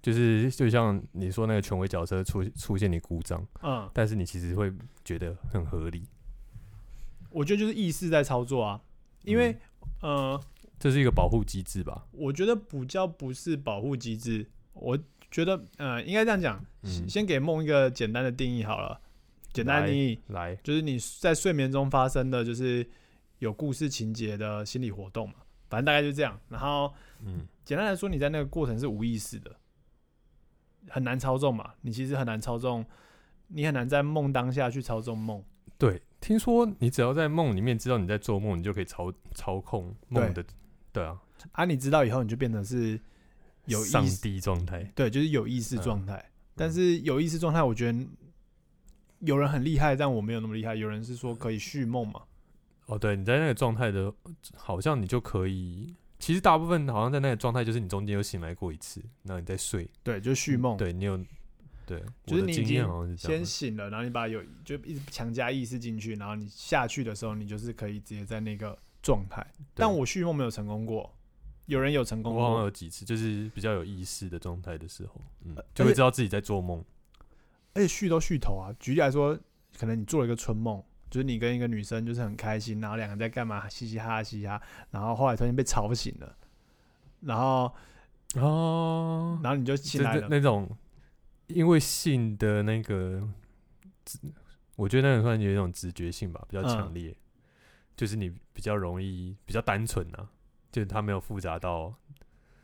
[0.00, 4.72] 就是就像你说那个权威角色出出现你故障，嗯，但是你其实会
[5.04, 6.06] 觉得很合理，
[7.30, 8.80] 我觉得就是意识在操作啊，
[9.24, 9.58] 因为、
[10.00, 10.40] 呃，
[10.78, 12.06] 这是一个保护机制吧？
[12.12, 14.96] 我觉得补教不是保护机制，我
[15.30, 19.00] 觉得呃，应该这样讲，嗯先给梦一个简单的定义好了，
[19.52, 20.18] 简单的定义。
[20.28, 22.86] 来，就是你在睡眠中发生的，就是
[23.38, 25.34] 有故事情节的心理活动嘛，
[25.68, 26.38] 反正大概就这样。
[26.48, 26.92] 然后
[27.24, 29.54] 嗯，简单来说，你在那个过程是无意识的，
[30.88, 31.74] 很难操纵嘛。
[31.82, 32.84] 你其实很难操纵，
[33.48, 35.44] 你很难在梦当下去操纵梦。
[35.76, 40.44] 对，听说你只要在梦里面知道你在做梦，你就可以操操控梦的，
[40.92, 41.20] 对啊，
[41.52, 42.98] 啊，你知道以后你就变成是
[43.68, 46.14] 有上意识，帝状态，对，就是有意识状态。
[46.16, 47.96] 嗯但是有意识状态，我觉得
[49.20, 50.74] 有人很厉害，但我没有那么厉害。
[50.74, 52.22] 有人是说可以续梦嘛，
[52.86, 54.12] 哦，对，你在那个状态的，
[54.56, 55.94] 好像你就可以。
[56.18, 60.76] 其实大部分好像在那个状态，就是你中间有醒来过一次，然后你再睡，对，就续梦。
[60.76, 61.16] 对你有，
[61.86, 63.44] 对，就是你已经好像先。
[63.46, 69.46] 醒了，然后你把有就一直强加意识进去，然后你下去的时候，你就是可以直接在那个状态。
[69.74, 71.16] 但我续梦没有成功过，
[71.68, 76.82] 有人有成功我好像，有几次，就是比较有意识的状态的时候，嗯呃，就会知道自己在做梦。
[77.74, 78.74] 而且续都续头啊。
[78.80, 79.38] 举例来说，
[79.78, 86.36] 可能你做了一个春梦，就是你跟一个女生就是很开心，然后两个人在干嘛，嘻嘻哈哈嘻嘻哈哈，然后后来突然被吵醒了，
[87.20, 87.70] 然后
[88.36, 90.68] 哦，然后你就这醒来了，那种
[91.48, 93.22] 因为性的那个，
[94.06, 94.18] 直
[94.76, 97.14] 我觉得那种算有一种直觉性吧，比较强嗯烈，
[97.94, 100.28] 就是你比较容易比较单纯啊，
[100.70, 101.94] 就是它没有复杂到，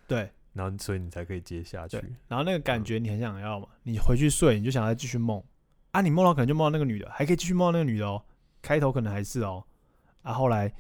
[0.07, 0.31] 对。
[0.53, 1.97] 然后所以你才可以接下去。，
[2.29, 5.43] 然后那个感觉你很想要嘛，你回去睡你就想要再继续梦。
[5.91, 8.23] 啊，你梦到可能就梦到那个女的，还可以继续梦到那个女的哦，
[8.63, 9.65] 开头可能还是哦，
[10.23, 10.73] 啊后来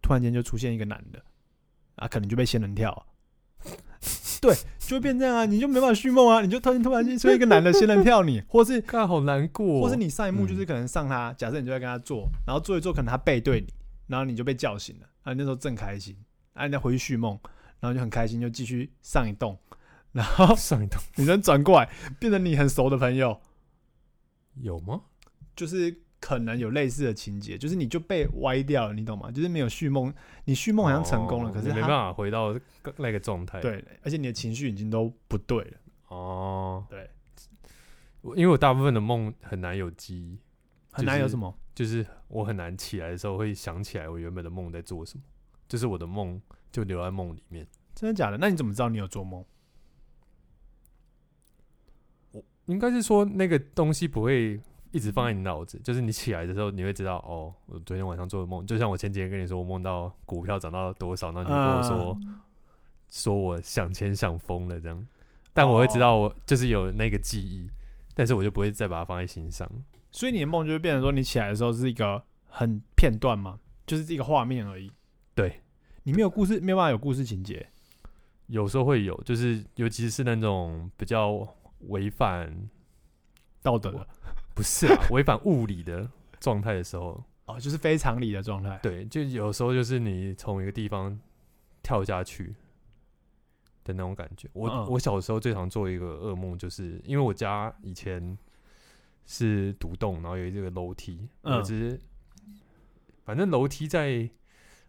[0.00, 1.22] 突然间就出现一个男的，
[1.96, 3.06] 啊可能就被仙人跳，
[4.40, 13.66] 对，就会变这样啊，你就没办法续梦啊，你就突然突然间出现一个男的仙人跳你， 或是看好难过，或是你上一幕就是嗯可能上他，假设你就在跟他做，然后做一做可能他背对你，
[14.06, 16.16] 然后你就被叫醒了，啊那时候正开心，
[16.56, 17.38] 啊你再回去续梦，
[17.78, 19.56] 然后就很开心就继续上一栋，
[20.12, 21.88] 然后 上一栋女生转过来
[22.18, 23.40] 变成你很熟的朋友，
[24.54, 25.02] 有吗？
[25.54, 29.30] 就是可能有类似的情节，就是你就被歪掉了，你懂吗？
[29.30, 30.12] 就是没有续梦，
[30.44, 32.58] 你续梦好像成功了，哦可是没办法回到
[32.96, 37.10] 那个状态。，对，而且你的情绪已经都不对了，哦，对，
[38.34, 40.38] 因为我大部分的梦很难有记忆，
[40.90, 41.54] 很难有什么。
[41.74, 45.22] 就是我很难起来的时候会想起来我原本的梦在做什么，
[45.68, 47.66] 就是我的梦就留在梦里面。
[47.94, 48.36] 真的假的？
[48.38, 49.44] 那你怎么知道你有做梦？
[52.32, 62.18] 我应该是说那个东西不会一直放在你脑子，就是你起来的时候你会知道哦，我昨天晚上做的梦，就像我前几天跟你说我梦到股票涨到多少，然后你跟我说、
[63.08, 65.06] 说我想钱想疯了这样，
[65.52, 67.70] 但我会知道我就是有那个记忆，
[68.14, 69.70] 但是我就不会再把它放在心上。
[70.10, 74.90] 所以你的梦就会变成说，你起来的时候是一个很片段嘛，就是一个画面而已。
[75.36, 75.60] 对，
[76.02, 77.68] 你没有故事，没有办法有故事情节。
[78.46, 81.46] 有时候会有，就是尤其是那种比较
[81.88, 82.68] 违反
[83.60, 84.08] 道德的
[84.54, 88.78] 不是啊 违反物理的状态的时候，哦，就是非常理的状态。
[88.82, 91.18] 对，就有时候就是你从一个地方
[91.82, 92.54] 跳下去
[93.84, 94.48] 的那种感觉。
[94.54, 98.38] 我、嗯我小时候最常做一个噩梦，就是因为我家以前
[99.26, 102.00] 是独栋，然后有这个楼梯，嗯
[103.24, 104.30] 反正楼梯在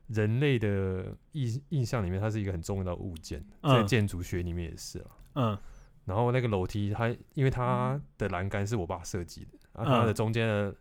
[0.07, 5.05] 人类的印印象里面，它是一个很重要的物件，在嗯建筑学里面也是啊。
[5.35, 5.57] 嗯。
[6.05, 10.75] 然后那个楼梯它，因为它的栏杆是我爸设计的，然后它的嗯中间的，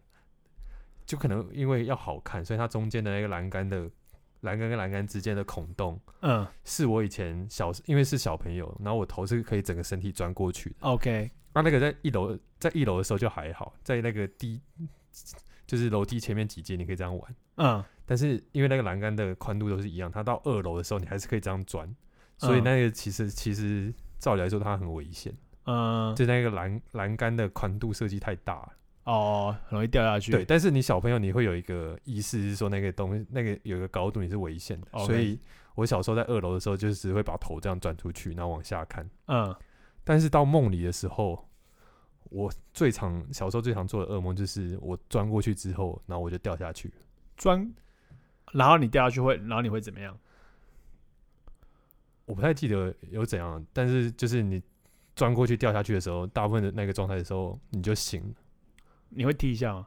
[1.05, 3.91] 就可能因为要好看，所以它中间的那个栏杆的
[4.43, 6.47] 栏杆跟栏杆之间的孔洞，嗯。
[6.65, 10.77] 是我以前小因为是小朋友，然后我头是可以整个身体钻过去的。
[10.83, 14.63] ，OK，那那个在一楼，在一楼的时候就还好，在那个低
[15.67, 21.93] 就是楼梯前面几阶你可以这样玩，嗯但是因为那个栏杆的宽度都是一样，它到二楼的时候你还是可以这样转，
[22.39, 28.73] 所以嗯那个其实其实照理来说它很危险，嗯，就那个栏栏杆的宽度设计太大了。
[29.05, 30.33] 哦，很容易掉下去。
[30.33, 35.39] 对，，但是你小朋友你会有一个意识是说那个东西那个有一个高度你是危险的所以
[35.75, 39.09] 我小时候在二楼的时候就是只会把头这样转出去，然后往下看。
[39.27, 39.55] 嗯
[40.03, 41.49] 但是到梦里的时候，
[42.31, 46.93] 我最常小时候最常做的噩梦就是我钻过去之后，然后我就掉下去。
[47.37, 47.69] 钻，
[48.53, 50.19] 然后你掉下去会，然后你会怎么样？
[52.25, 54.61] 我不太记得有怎样，但是就是你
[55.15, 58.35] 钻过去掉下去的时候，大部分的那个状态的时候你就醒了，
[59.11, 59.87] 你会踢一下吗？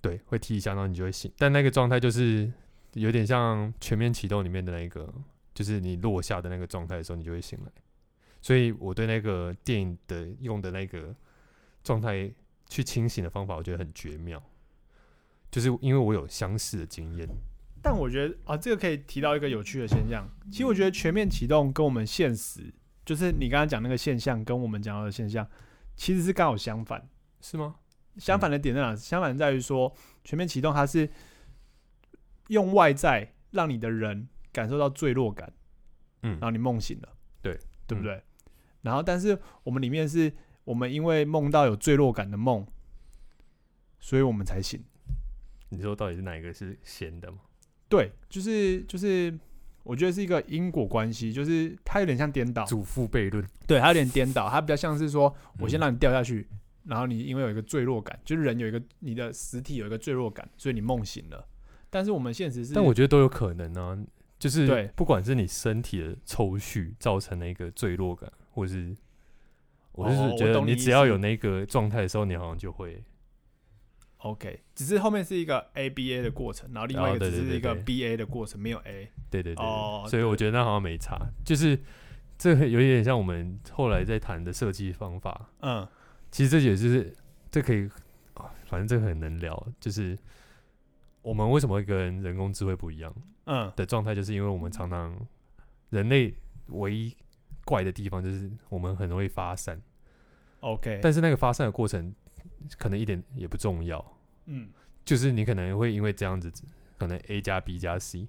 [0.00, 1.32] 对，会踢一下，然后你就会醒。
[1.38, 2.52] 但那个状态就是
[2.92, 5.10] 有点像全面启动里面的那个，
[5.54, 7.72] 就是你落下的那个状态的时候，你就会醒来。
[8.42, 11.16] 所以我对那个电影的用的那个
[11.82, 12.30] 状态
[12.68, 14.42] 去清醒的方法，我觉得很绝妙，
[15.50, 17.26] 就是因为我有相似的经验。
[17.84, 20.26] 但我觉得啊，这个可以提到一个有趣的现象。
[20.50, 22.72] 其实我觉得全面启动跟我们现实，
[23.04, 25.46] 就是你刚刚讲那个现象，跟我们讲到的现象，
[25.94, 27.06] 其实是刚好相反。
[27.42, 27.74] 是吗？
[28.16, 28.96] 相反的点在哪？
[28.96, 29.94] 相反在于说，
[30.24, 31.06] 全面启动它是
[32.48, 35.52] 用外在让你的人感受到坠落感，
[36.22, 37.08] 嗯然，后你梦醒了，
[37.42, 38.22] 对对不对？
[38.80, 40.32] 然后，但是我们里面是
[40.64, 42.66] 我们因为梦到有坠落感的梦，
[44.00, 44.82] 所以我们才醒。
[45.68, 47.38] 你说到底是哪一个是闲的吗？
[47.88, 49.32] 对，就是就是，
[49.82, 53.44] 我觉得是一个因果关系，就是它有点像颠倒，祖父悖论。
[53.66, 56.48] 对，它有点颠倒，它比较像是说我先嗯让你掉下去，
[56.84, 61.46] 然后你因为有一个坠落感，就是人有一个你的实体有一个坠落感，所以你梦醒了。
[61.90, 63.96] 但是我们现实是，但我觉得都有可能啊，
[64.38, 68.96] 就是对不管是你身体的抽蓄造成的一个坠落感，或是
[69.92, 73.00] 我就哦是觉得你意只要思有那个状态的时候，你好像就会
[74.24, 79.10] OK，只是后面是一个 ABA 的过程，然后另外一个只是一个 BA 的过程，没有 A。
[79.30, 81.78] 对对对对哦所以我觉得那好像没差，就是
[82.38, 85.86] 这个有一点像我们后来在谈的设计方法，嗯。
[86.30, 87.14] 其实这也就是
[87.50, 87.88] 这可以，
[88.34, 90.18] 啊反正这个很能聊，就是
[91.22, 93.70] 我们为什么会跟人工智慧不一样嗯。
[93.76, 95.14] 的状态，就是因为我们常常
[95.90, 96.34] 人类
[96.68, 97.14] 唯一
[97.64, 99.80] 怪的地方就是我们很容易发散
[100.60, 102.14] ，，OK，但是那个发散的过程
[102.78, 104.04] 可能一点也不重要，
[104.46, 104.68] 嗯。
[105.04, 106.50] 就是你可能会因为这样子，
[106.98, 108.26] 可能 A 加 B 加 C，、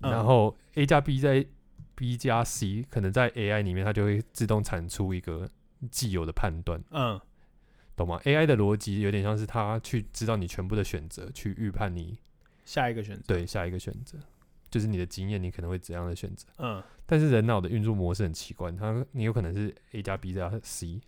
[0.00, 0.10] 嗯。
[0.10, 1.46] 然后 A 加 B 在
[1.94, 5.48] B 加 C，可能在 AI 里面它就会自动产出一个
[5.90, 7.20] 既有的判断，嗯。
[7.96, 12.18] 懂吗？AI 的逻辑有点像是它去知道你全部的选择，去预判你
[12.64, 14.18] 下一个选择，对下一个选择，
[14.70, 16.46] 就是你的经验，你可能会怎样的选择。
[16.58, 16.82] 嗯。
[17.04, 21.00] 但是人脑的运作模式很奇怪，它你有可能是 A 加 B 加 C，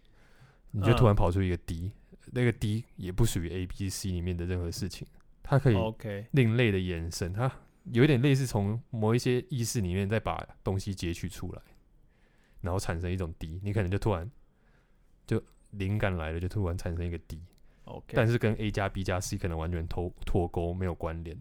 [0.72, 1.92] 你就突然跑出一个 D，、
[2.30, 5.06] 那个 D 也不属于 A、B、C 里面的任何事情，
[5.42, 7.50] 它可以 OK，另类的延伸，它
[7.92, 11.60] 有一点类似从某一些意识里面再把东西截取出来，
[12.60, 14.30] 然后产生一种 D，你可能就突然
[15.26, 21.36] 就灵感来了，就突然产生一个 D，OK，但是跟 A 加 B 加 C 可能完全脱脱钩，没有关联。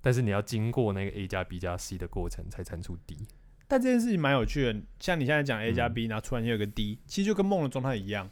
[0.00, 3.26] 但是你要经过那个 A 加 B 加 C 的过程才产出 D。
[3.66, 8.30] 但这件事情蛮有趣的，像你现在讲 A 加嗯 B，、然后突然间有个 D，其实就跟梦的状态一样。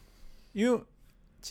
[0.53, 0.85] 因为其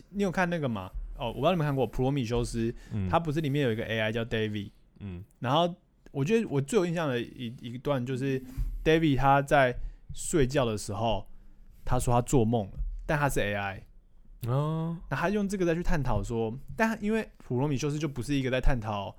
[0.10, 0.90] 你有看那个吗？
[1.18, 5.24] 哦，我不知道你们看过《普罗米修斯》，嗯，它不是里面有一个 AI 叫 David，嗯。
[5.40, 5.74] 然后
[6.12, 8.42] 我觉得我最有印象的一一段就是
[8.84, 9.76] David 他在
[10.14, 11.28] 睡觉的时候，
[11.86, 12.74] 他说他做梦了，
[13.06, 13.82] 但他是 AI，
[14.48, 19.16] 哦，那他用这个再去探讨说，但他因为普罗米修斯就不是一个在探讨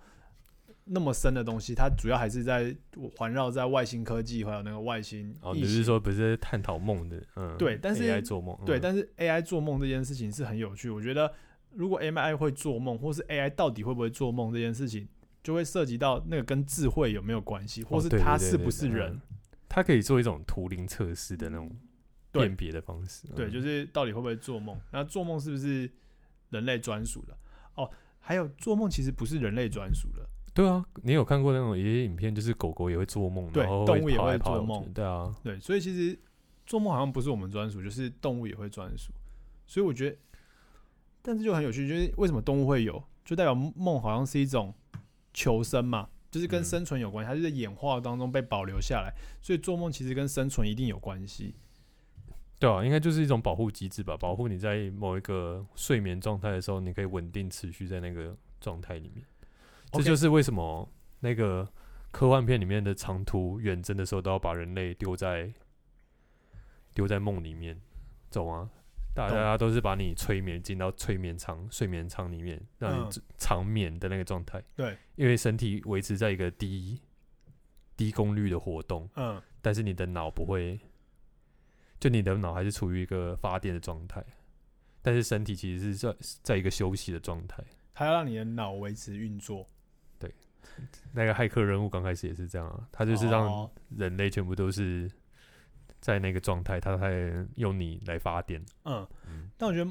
[0.84, 2.74] 那么深的东西，它主要还是在
[3.16, 5.54] 环绕在外星科技还有那个外星哦。
[5.54, 7.22] 你是说不是探讨梦的？
[7.36, 10.90] 嗯，对但是 AI 做梦，对，嗯但是 AI 做梦这件事情是很有趣。
[10.90, 11.32] 我觉得
[11.70, 15.06] 如果 AI 会做梦，或是 AI 到底会不会做梦这件事情，
[15.42, 19.12] 就会涉及到那个跟智慧有没有关系，或是它是不是人。
[19.12, 19.20] 嗯
[19.74, 21.74] 它可以做一种图灵测试的那种
[22.30, 23.26] 辨别的方式。
[23.28, 24.78] 对，嗯就是到底会不会做梦？
[24.90, 25.90] 那做梦是不是
[26.50, 27.34] 人类专属的？
[27.76, 27.90] 哦，
[28.20, 30.28] 还有做梦其实不是人类专属的。
[30.54, 36.18] 对啊，你有看过那种一些影片，就是狗狗也会做梦，对动物也会做梦对啊，对，所以其实
[36.66, 39.12] 做梦好像不是我们专属，就是动物也会专属。
[39.66, 40.16] 所以我觉得，
[41.22, 44.74] 但是就很有趣，就是为什么动物会有，就代表梦好像是一种
[45.32, 51.54] 求生嘛，就是跟嗯生存有关系，它是在演化当中被保留下来，所以做梦其实跟生存一定有关系。
[52.58, 59.24] 对啊，应该就是一种保护机制吧，保护你在某一个睡眠状态的时候，你可以稳定持续在那个状态里面。
[59.92, 60.88] 这就是为什么
[61.20, 61.68] 那个
[62.10, 65.52] 科幻片里面的长途远征的时候，都要把人类丢在
[66.94, 67.80] 丢在梦里面，
[68.30, 68.70] 懂吗？
[69.14, 74.62] 大懂家都是把你催眠进到催眠舱、睡眠舱里面，让嗯你长眠的那个状态。
[74.74, 76.98] 对，因为身体维持在一个低
[77.94, 80.80] 低功率的活动，嗯，但是你的脑不会，
[82.00, 84.24] 就你的脑还是处于一个发电的状态，
[85.02, 87.62] 但是身体其实是在在一个休息的状态。
[87.92, 89.68] 它要让你的脑维持运作，
[91.12, 95.10] 那个骇客人物刚开始也是这样啊，他就是让哦人类全部都是
[96.00, 97.12] 在那个状态，他才
[97.56, 98.64] 用你来发电。
[98.84, 99.90] 嗯，嗯，但我觉得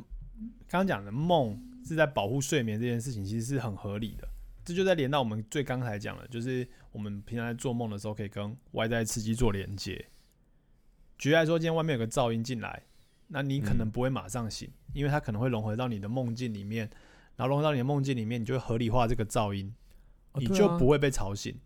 [0.67, 4.27] 刚刚讲的梦是在保护睡眠这件事情，其实是很合理的。
[4.63, 10.05] 这就在连到我们最刚才讲的，就是我们平常在做梦的时候，可以跟外在刺激做连接。
[11.17, 12.83] 举例来说，今天外面有个噪音进来，
[13.27, 16.89] 那你可能嗯不会马上醒，因为它可能会融合到你的梦境里面，
[17.35, 19.73] 然后融合到你的梦境里面，你就会合理化这个噪音，
[20.35, 21.57] 你就不会被吵醒。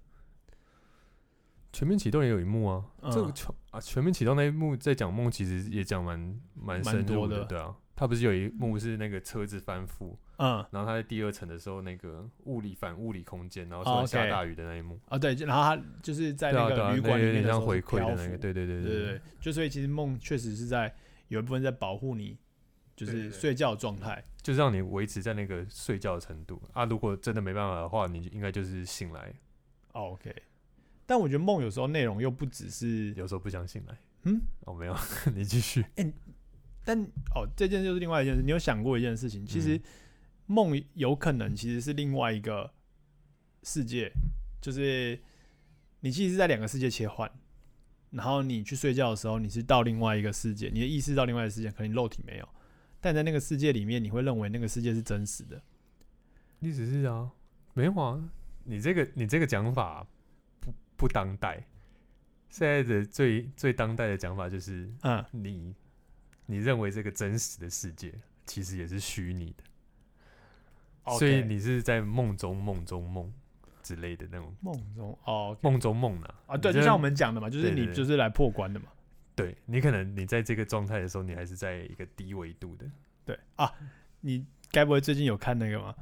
[1.71, 3.11] 全面启动也有一幕啊，嗯。
[3.11, 6.17] 这个全啊全面启动那一幕在讲梦，其实也讲蛮
[6.53, 7.75] 蛮蛮深的对啊。
[7.97, 18.83] 他不是有一幕是那个车子翻覆，嗯，然后他在第二层的时候，那个物理反物理空间，然后说下大雨的那一幕，啊对，然后他就是在那个旅那有点馆里面的时候像回馈的那个，对对对对。
[18.83, 20.93] 对对对，就所以其实梦确实是在
[21.29, 22.37] 有一部分在保护你，
[22.95, 24.23] 就是睡觉状态。
[24.41, 26.85] 就是让你维持在那个睡觉的程度啊。
[26.85, 29.33] 如果真的没办法的话，你就应该就是醒来，
[29.93, 30.33] 哦 OK，
[31.05, 33.97] 但我觉得梦有时候内容又不只是，有时候不想醒来。
[34.23, 34.95] 嗯，哦没有，
[35.33, 35.83] 你继续。
[36.83, 37.01] 但
[37.33, 38.43] 哦这件就是另外一件事。
[38.43, 39.43] 你有想过一件事情？
[39.45, 39.81] 其实嗯
[40.45, 42.71] 梦有可能其实是另外一个
[43.63, 44.11] 世界，
[44.61, 45.19] 就是
[46.01, 47.27] 你其实是在两个世界切换。
[48.11, 52.47] 然后你去睡觉的时候，你是到另外一个世界，你的意识到另外一个世界，可能你肉体没有，
[53.05, 55.61] 但在那个世界里面，你会认为那个世界是真实的。
[56.57, 57.29] 你只是啊，
[57.75, 58.19] 没有啊，
[58.63, 60.03] 你这个你这个讲法
[60.59, 61.63] 不不当代。
[62.49, 65.75] 现在的最最当代的讲法就是，嗯，你
[66.47, 68.11] 你认为这个真实的世界
[68.43, 73.31] 其实也是虚拟的，所以你是在梦中梦中梦
[73.83, 78.87] 之类的那种梦中哦梦中梦呢啊，对，就像我们讲的嘛，就是你就是来破关的嘛。
[79.35, 82.85] 对你可能你在这个状态的时候，你还是在一个低维度的，
[83.25, 83.71] 对啊，
[84.21, 85.93] 你该不会最近有看那个吗？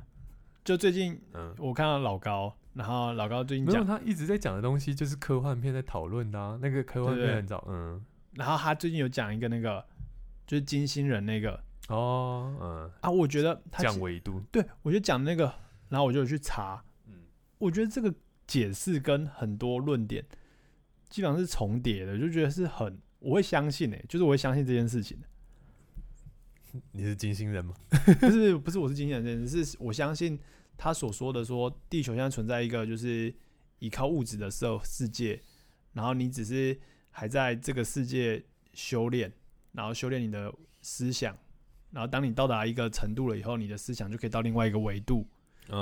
[0.64, 8.02] 就最近嗯，我看到老高，然后老高最近讲，他一直在讲的东西就是科幻片在讨论的啊，那个科幻片很早，嗯，
[8.34, 9.84] 然后他最近有讲一个那个
[10.48, 15.54] 就是金星人那个哦，嗯，啊，我觉得他其降维度，对我就讲那个，
[15.90, 17.14] 然后我就有去查，嗯，
[17.58, 18.14] 我觉得这个
[18.48, 20.24] 解释跟很多论点
[21.10, 25.28] 基本上是重叠的，就觉得是很我会相信诶、就是我会相信这件事情的。
[26.92, 27.74] 你是金星人吗？
[28.20, 30.38] 不 是不是，我是金星人是我相信
[30.76, 33.34] 他所说的说，地球现在存在一个就是
[33.80, 35.42] 依靠物质的社世界，
[35.94, 36.78] 然后你只是
[37.12, 39.32] 还在这个世界修炼，
[39.72, 41.38] 然后修炼你的思想，
[41.92, 45.26] 然后当你到达一个程度了以后，你的思想就可以到另外一个维度，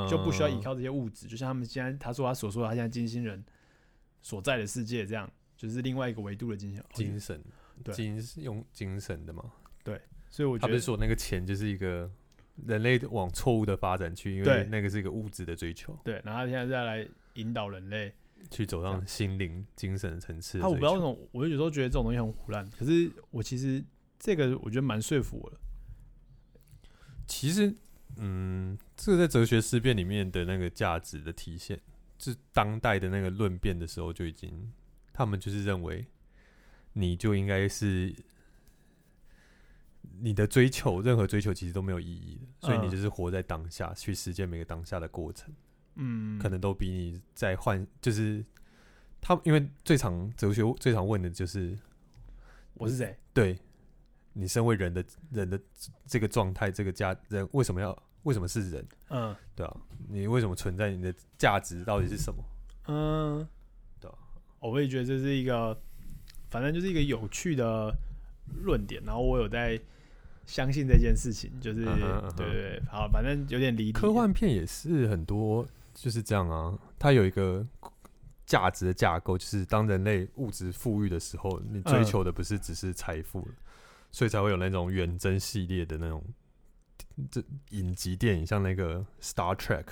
[0.08, 3.44] 就不需要依嗯靠这些物质，就像他们现在他说他所说的，他现在金星人
[4.22, 6.84] 所在的世界这样，就是另外一个维度的精神。
[6.93, 7.43] 精神，
[7.84, 9.52] 对精用精神的嘛。
[9.84, 12.10] 对所以我觉得他不是说那个钱就是一个
[12.65, 18.12] 人类往错误的发展去，因为那个是一个物质的追求，对，然后他现在再来引导人类。
[18.50, 21.04] 去走上心灵、精神层次我不知道为什。
[21.04, 22.67] 么，我有时候觉得这种东西很胡乱。
[22.71, 23.84] 可是我其实
[24.17, 25.58] 这个我觉得蛮说服我的。
[27.28, 27.71] 其实，
[28.17, 31.80] 嗯，这个在哲学思辨里面的那个价值的体现，
[32.17, 34.74] 是当代的那个论辩的时候就已经，
[35.22, 36.06] 他们就是认为，
[36.94, 38.14] 你就应该是
[40.20, 45.54] 你的追求，任何追求其实都没有意义的，所以你嗯就是活在当下，去实践每个当下的过程。
[45.96, 48.44] 嗯，可能都比你在换，就是
[49.20, 51.78] 他，因为最常哲学最常问的就是，
[52.74, 53.16] 我是谁？
[53.34, 53.60] 对
[54.34, 55.60] 你身为人的人的
[56.08, 58.88] 这个状态，这个家人为什么要为什么是人？
[59.10, 60.90] 嗯对啊，你为什么存在？
[60.90, 62.44] 你的价值到底是什么？
[62.88, 63.48] 嗯，
[64.62, 65.78] 我也觉得这是一个，
[66.50, 67.93] 反正就是一个有趣的
[68.63, 69.02] 论点。
[69.04, 69.80] 然后我有在
[70.45, 73.91] 相信这件事情，就是、对对对，好，反正有点离。
[73.91, 77.66] 科幻片也是很多就是这样啊，它有一个
[78.45, 83.53] 价值的架构，就是当人类物质富裕的时候，你追嗯求的不是只是财富了，
[84.12, 86.24] 所以才会有那种远征系列的那种
[87.32, 89.86] 这影集电影，像那个 Star Trek，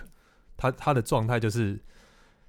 [0.58, 1.80] 它它的状态就是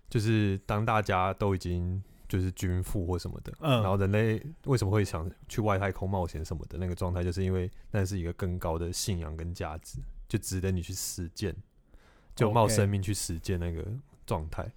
[0.08, 11.52] 就是当大家都已经就是军富或什么的，嗯然后人类为什么会想去外太空冒险什么的那个状态，就是因为那是一个更高的信仰跟价值，就值得你去实践，
[12.36, 13.84] 就冒生命去实践那个
[14.24, 14.70] 状态。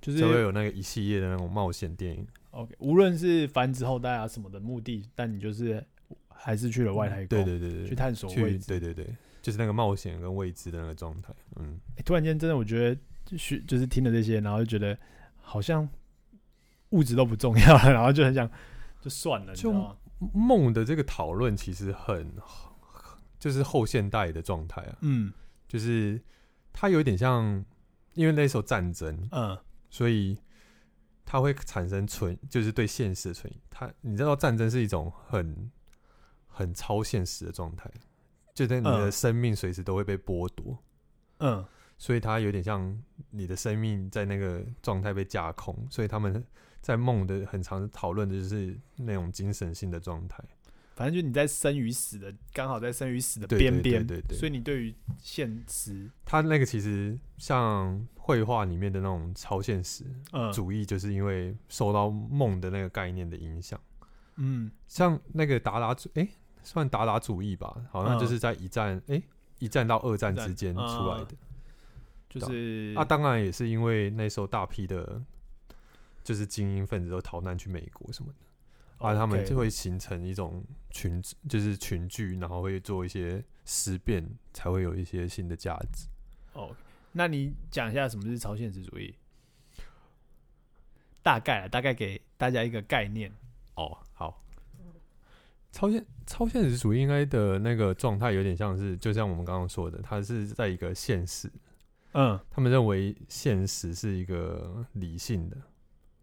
[0.00, 2.26] 就是才会有那个一系列的那种冒险电影。
[2.50, 5.82] OK，无论是繁殖后代啊什么的目的，但你就是
[6.28, 8.66] 还是去了外太空，对对对对，去探索未去知。
[8.66, 11.34] 对对对，就是那个冒险跟未知的那个状态。
[11.56, 14.94] 嗯，欸突然间真的，我觉得就是就是听了这些，然后就觉得
[15.40, 15.88] 好像
[16.94, 18.48] 物质都不重要了，然后就很想
[19.02, 19.96] 就算了，你知就道吗？
[20.32, 22.32] 梦的这个讨论其实很
[23.38, 25.32] 就是后现代的状态啊，嗯
[25.68, 26.20] 就是
[26.72, 27.64] 它有点像，
[28.14, 29.58] 因为那时候战争，嗯
[29.90, 30.38] 所以
[31.26, 33.60] 它会产生存，就是对现实的存疑。
[33.68, 35.70] 它你知道，战争是一种很
[36.46, 37.90] 很超现实的状态，
[38.54, 40.78] 就在你的嗯生命随时都会被剥夺，
[41.38, 41.64] 嗯
[41.98, 42.98] 所以它有点像
[43.30, 45.86] 你的生命在那个状态被架空。
[45.90, 46.44] 所以他们
[46.84, 50.44] 在梦的很常讨论的就是那种精神性的状态。
[50.94, 63.80] 反正就你在生与死的，刚好在生与死的边边，对所以你对于现实，它那个其实像绘画里面的那种超现实嗯主义，就是因为受到梦的那个概念的影响。
[64.36, 66.28] 嗯像那个达达主，哎、
[66.62, 69.20] 算达达主义吧，好像嗯就是在一战，哎、
[69.58, 71.34] 一战到二战之间出来的。
[72.28, 75.20] 就是啊，当然也是因为那时候大批的，
[76.24, 86.08] 就是精英分子都逃难去美国什么的，啊，他们就会形成一种群，就是群聚，然后会做一些思辨，才会有一些新的价值。
[86.54, 86.74] 哦，
[87.12, 89.14] 那你讲一下什么是超现实主义？
[91.22, 93.30] 大概啊，大概给大家一个概念。
[93.76, 94.40] 哦，好。
[95.72, 101.50] 超现超现实主义应该的那个状态有点像是，就像我们刚刚说的，它是在一个现实，
[102.12, 105.56] 嗯他们认为现实是一个理性的，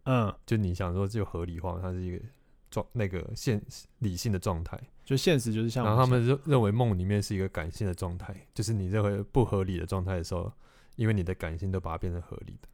[0.03, 2.23] 嗯，就你想说就合理化，它是一个
[2.69, 3.61] 状那个现
[3.99, 4.79] 理性的状态。
[5.03, 10.51] 就现实就是像然后他们们认认为梦里面是一个感性的状态，就是你认为不合理的状态的时候，
[10.95, 12.69] 因为你的感性都把它变成合理的。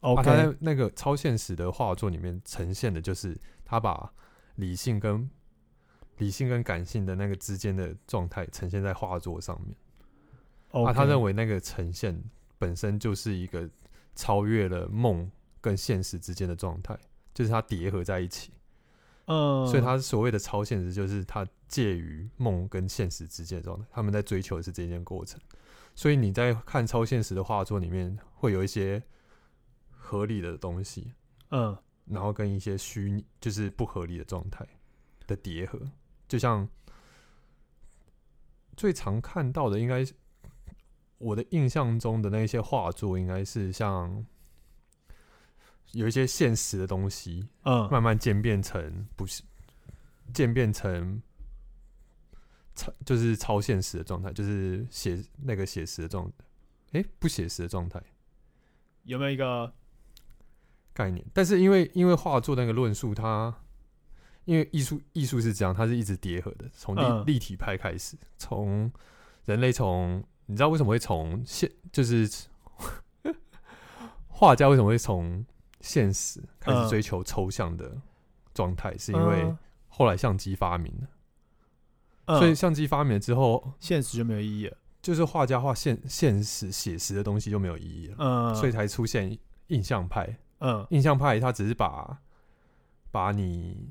[0.00, 4.12] 想啊，他 OK，在那个超现实的画作里面呈现的就是他把
[4.54, 5.28] 理性跟
[6.18, 9.74] 理性跟感性的那个之间的状态呈现在画作上面。
[10.70, 12.22] 啊，他认为为那个呈现
[12.56, 13.68] 本身就是一个
[14.14, 15.28] 超越了梦
[15.60, 16.98] 跟现实之间的状态，
[17.34, 18.52] 就是它叠合在一起。
[19.26, 23.86] 嗯，所以他所谓的超现实，就是它介于梦跟现实之间的状态。
[23.92, 25.40] 他们在追求的是这件过程。
[25.94, 29.00] 所以你在看超现实的画作里面，会有一些
[29.90, 31.12] 合理的东西，
[31.50, 34.66] 嗯然后跟一些虚拟，就是不合理的状态
[35.28, 35.78] 的叠合。
[36.26, 36.68] 就像
[38.76, 40.12] 最常看到的，应该是
[41.18, 44.26] 我的印象中的那些画作，应该是像
[45.92, 47.88] 有一些现实的东西，嗯。
[47.90, 49.42] 慢慢渐变成不是
[50.32, 51.20] 渐变成
[52.74, 56.32] 超就是超现实的状态，就是写那个写实的状态，
[56.92, 58.02] 诶，不写实的状态。
[59.04, 59.72] 有没有一个？
[60.92, 61.24] 概念。
[61.32, 63.54] 但是因为因为画作那个论述，它
[64.44, 67.24] 因为艺术艺术是这样，它是一直叠合的，从立、嗯。
[67.26, 68.90] 立体派开始，从
[69.44, 72.28] 人类从你知道为什么会从现就是
[74.28, 75.44] 画家为什么会从
[75.80, 77.96] 现实开始嗯追求抽象的
[78.54, 79.58] 状态，是因为嗯。
[79.88, 81.08] 后来相机发明了，
[82.26, 82.38] 嗯。
[82.38, 84.76] 所以相机发明了之后，现实就没有意义了。
[85.02, 89.36] 就是画家画现现实写实的东西就没有意义了，嗯，所以才出现
[89.68, 90.38] 印象派。
[90.58, 90.86] 嗯。
[90.90, 92.20] 印象派它只是把
[93.10, 93.88] 把你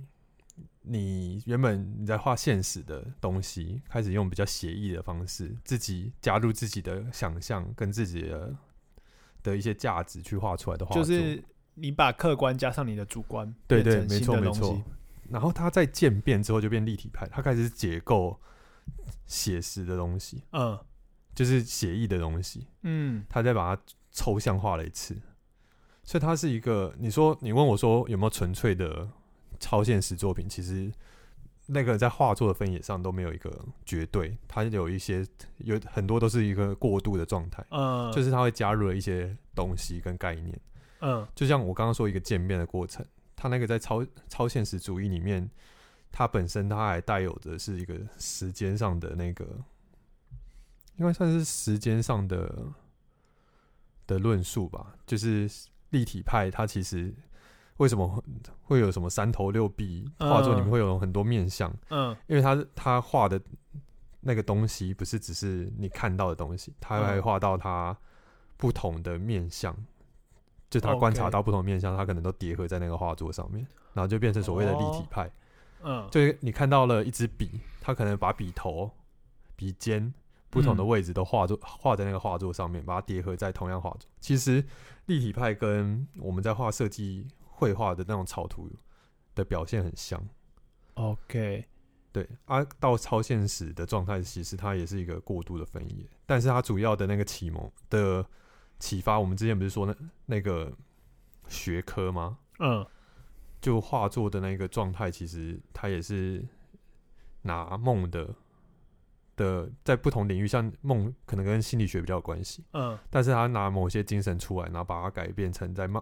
[0.81, 8.55] 你原本你在画现实的东西，开始用比较写意的方式，自己加入自己的想象跟自己的
[9.43, 11.43] 的一些价值去画出来的画，就是
[11.75, 14.81] 你把客观加上你的主观，对对，没错没错。
[15.29, 18.39] 然后它在渐变之后就变立体派，它开始解构
[19.25, 20.77] 写实的东西，嗯。
[21.35, 23.23] 就是写意的东西，嗯。
[23.29, 25.15] 它再把它抽象化了一次，
[26.03, 29.07] 所以它是一个，你说你问我说有没有纯粹的
[29.57, 30.91] 超现实作品，其实
[31.67, 35.25] 那个在画作的分野上都没有一个绝对，它有一些
[35.59, 40.59] 有很多都是一个过渡的状态，嗯，就是它会加入了一些东西跟概念，
[40.99, 45.49] 嗯就像我刚刚说一个渐变的过程，它那个在超超现实主义里面，
[46.11, 49.45] 它本身它还带有的是一个时间上的那个，
[50.97, 52.67] 应该算是时间上的
[54.07, 54.95] 的论述吧。
[55.05, 55.49] 就是
[55.91, 57.13] 立体派，它其实
[57.77, 58.23] 为什么会
[58.63, 63.41] 会有什么三头六臂画作里面嗯会有很多面相，嗯因为它它画的
[64.19, 67.97] 那个东西不是只是你看到的东西，它还嗯画到它
[68.57, 69.73] 不同的面相，
[70.69, 75.31] 就他观察到不同面相，他可能都叠合在那个画作上面，然后就变成所谓的立体派。
[75.81, 78.91] 嗯，就是你看到了一支笔，他可能把笔头、
[79.55, 80.13] 笔尖
[80.49, 84.09] 不同的嗯位置都画作画在那个画作上面，把它叠合在同样画作。
[84.19, 84.63] 其实
[85.05, 88.69] 立体派跟我们在画设计绘画的那种草图
[89.33, 90.21] 的表现很像。
[90.95, 91.65] OK，
[92.11, 98.25] 对啊，到超现实的状态，其实它也是一个过度的分野，但是它主要的那个启蒙的
[98.79, 100.73] 启发，我们之前不是说那那个
[101.47, 102.39] 学科吗？
[102.59, 102.85] 嗯
[103.61, 106.43] 就画作的那个状态，其实它也是
[107.41, 108.33] 拿梦的
[109.35, 116.01] 的在不同领域，像梦可能跟心理学比较有关系，嗯但是他拿某些精神出来，然后把它改变成在梦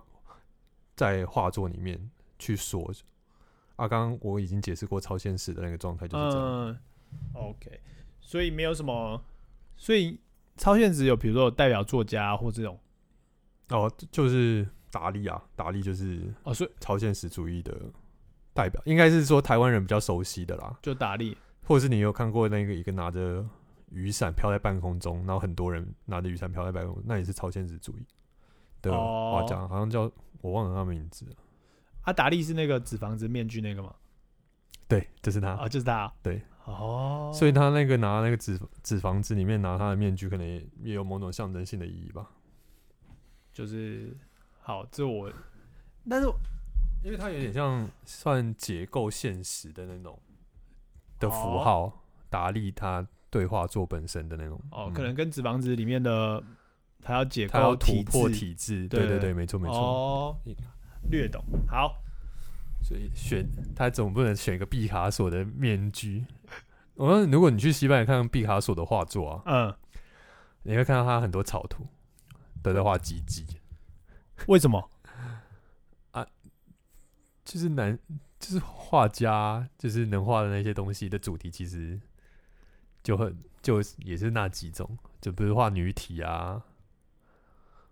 [0.96, 2.92] 在画作里面去说。
[3.76, 6.48] 啊，刚刚我已经解释过超现实的那个状态就是这样。
[6.48, 6.80] 嗯
[7.34, 7.80] ，OK，
[8.20, 9.24] 所以没有什么，
[9.76, 10.20] 所以
[10.58, 12.78] 超现实有比如说有代表作家或这种
[13.70, 17.74] 哦，就是达利啊，达利就是哦，所以超现实主义的
[18.54, 20.78] 代表，应该是说台湾人比较熟悉的啦。
[20.82, 23.46] 就达利或者是你有看过那个一个拿着
[23.92, 28.06] 雨伞飘在半空中，然后很多人拿着雨伞飘在半空中，那也是超现实主义
[28.82, 31.32] 的画家，好像叫我忘了他名字了。
[32.02, 33.94] 啊，达利是那个纸房子面具那个吗？
[34.88, 35.50] 对，就是他。
[35.50, 36.12] 啊，就是他。
[36.24, 42.30] 对，哦，所以他那个拿那个纸纸房子里面拿他的面具，可能也也有某种象征性的意义吧。
[43.54, 44.16] 就是
[44.60, 45.32] 好，这我，
[46.10, 46.28] 但是
[47.04, 50.20] 因为它有点像算结构现实的那种
[51.20, 56.44] 的符哦号，达利他对话作本身的那种哦，嗯可能跟纸房子里面的
[57.02, 59.78] 他要解他要构体突破体制，对对对对，没错没错。
[59.78, 60.38] 哦，
[61.10, 61.42] 略懂。
[61.68, 61.96] 好，
[62.88, 66.26] 所以选他总不能选一个毕卡索的面具。
[66.96, 69.76] 我说，如果你去西班牙看毕卡索的画作啊，嗯，
[70.64, 71.86] 你会看到他很多草图
[72.64, 73.46] 都在画鸡鸡，
[74.46, 74.90] 为什么？
[76.12, 76.26] 啊
[77.44, 78.00] 就是男，
[78.40, 82.00] 就是画家，就是能画的那些东西的主题，其实
[83.04, 86.64] 就很就也是那几种，就比如画女体啊，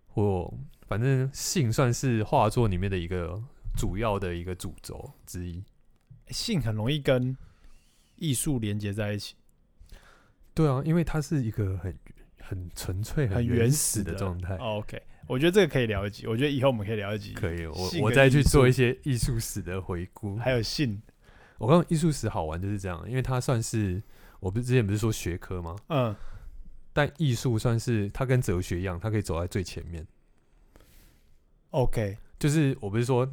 [0.08, 0.54] 或
[0.88, 3.43] 反正性算是画作里面的一个
[3.76, 5.64] 主要的一个主轴之一。
[6.30, 7.38] 性很容易跟
[8.16, 9.36] 艺术连接在一起，
[10.56, 11.96] 对啊，因为它是一个很
[12.40, 14.56] 很纯粹、很原原始的的状态。
[14.56, 16.26] 哦 OK，我觉得这个可以聊一集。
[16.26, 20.38] 我觉得以后我们可以聊一集，可以，我我再去做一些艺术史的回顾。
[20.38, 21.00] 还有性，
[21.60, 24.02] 我刚刚艺术史好玩就是这样，因为它算是
[24.40, 25.76] 我不是之前不是说学科吗？
[25.90, 26.16] 嗯，
[26.92, 30.08] 但艺术算是它跟哲学一样，它可以走在最前面。
[31.70, 33.30] OK，就是我不是说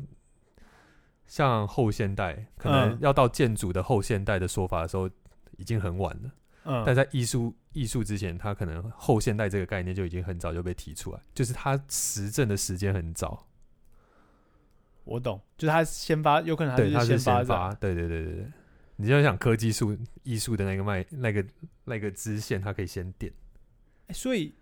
[1.32, 5.08] 像后现代，可能嗯要到建筑的后现代的说法的时候，
[5.56, 6.30] 已经很晚了。
[6.64, 13.48] 嗯，但在艺术艺术之前，它可能后现代这个概念就已经很早就被提出来，就是它实证的时间很早。
[15.04, 18.46] 我懂，就是他先发，有可能对，它是先发，展，对对对对对。
[18.96, 21.42] 你就想科技术艺术的那个脉那个
[21.86, 23.32] 那个支线，它可以先点。
[24.08, 24.54] 欸所以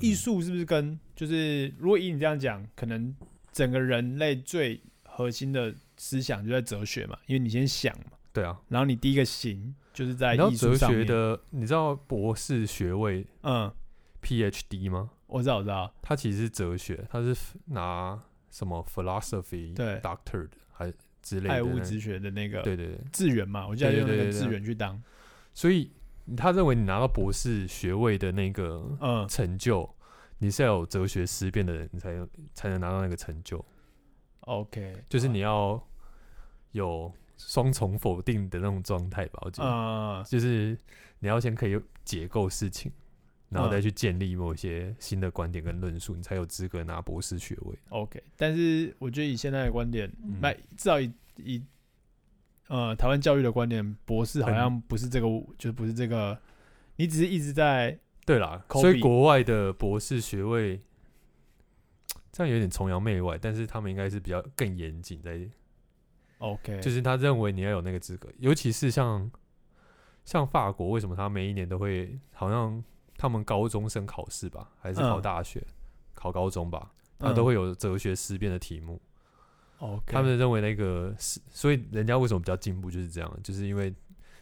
[0.00, 3.14] 艺嗯术是不是跟就是如果以你这样讲，可能
[3.52, 13.72] 整个人类最核心的思想就在哲学嘛，因为你先想嘛，对啊，然后你第一个行就是在你哲学的，你知道博士学位嗯
[14.22, 15.10] ，PhD 吗？
[15.26, 17.36] 我知道，我知道，它其实是哲学，它是
[17.66, 18.20] 拿
[18.50, 20.00] 什么 philosophy 对。
[20.00, 20.92] doctor 的还
[21.22, 25.02] 之类的那爱物之学的那个对对对，志源嘛，我记得用那个对对对对志源去当，
[25.52, 25.90] 所以
[26.36, 29.88] 他认为你拿到博士学位的那个嗯，成就，
[30.38, 33.64] 你是要有哲学思辨的人，你才有才能拿到那个成就，
[34.46, 35.82] OK，就是你要
[36.72, 40.78] 有双重否定的那种状态吧，我觉得，嗯，就是
[41.18, 42.90] 你要先可以解构事情。
[43.50, 47.78] 然后嗯再去建立某些新的观点跟论述，你才有资格拿博士学位。
[47.90, 51.62] OK，但是我觉得以现在的观点，嗯那、至少以以
[52.66, 56.36] 呃台湾教育的观点，博士好像不是这个，就是不是这个，
[56.96, 60.80] 你只是一直在对啦，所以国外的博士学位
[62.34, 65.48] 这样有点崇洋媚外，但是他们应该是比较更严谨，在
[66.38, 69.30] OK，就是他认为你要有那个资格，尤其是像
[70.24, 72.82] 像法国，为什么他每一年都会好像
[73.16, 75.64] 他们高中生考试吧，还是考嗯大学、
[76.12, 79.00] 考高中吧，他嗯都会有哲学思辨的题目。
[79.78, 83.94] OK，他们认为那个是，所以人家为什么比较进步就是这样，就是因为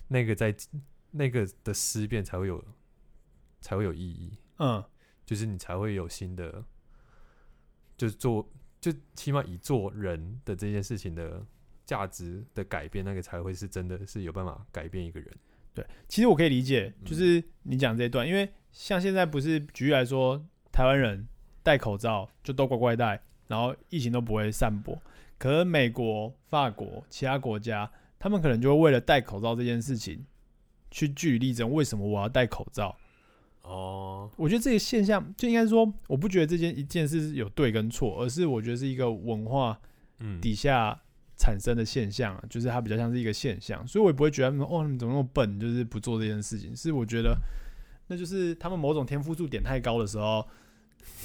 [0.08, 0.56] 那个在
[1.10, 2.64] 那个的思辨才会有
[3.60, 4.38] 才会有意义。
[4.56, 4.82] 嗯。
[5.24, 6.62] 就是你才会有新的，
[8.02, 8.44] 就是做
[8.80, 11.40] 就起码以做人的这件事情的
[11.84, 15.30] 价值的改变，那个才会是真的是有办法改变一个人。
[15.72, 21.28] 对，其实我可以理解，嗯就是你讲这一段，因为像现在不是举例来说，台湾人
[21.62, 25.00] 戴口罩就都乖乖戴，然后疫情都不会散播。
[25.38, 27.88] 可是美国、法国其他国家，
[28.18, 30.26] 他们可能就会为了戴口罩这件事情
[30.90, 32.96] 去据理力争，为什么我要戴口罩？
[33.62, 39.80] 哦，我觉得这个现象就应该说，我不觉得这件一件事有对跟错，而是我觉得是一个文化
[40.18, 41.00] 嗯，底下
[41.38, 46.74] 产生的现象啊，就是它比较像是一个现象，所以我也不会觉得他们哦，你怎么那么笨，就是不做这件事情。
[46.76, 47.36] 是我觉得
[48.08, 50.46] 那就是他们某种天赋数点太高的时候，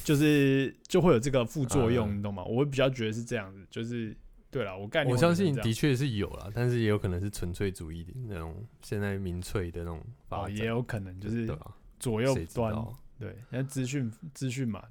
[0.04, 2.20] 就是就会有这个副作用，嗯。
[2.20, 2.44] 你懂吗？
[2.44, 4.16] 我会比较觉得是这样子，就是
[4.50, 11.48] 对了，我概念我相信的的确是有啦，但是也有可能是纯粹主义的那种，现在民粹的那种发哦，展，也有可能就是
[12.00, 12.74] 左右端，
[13.20, 14.84] 对，因为资讯资讯嘛，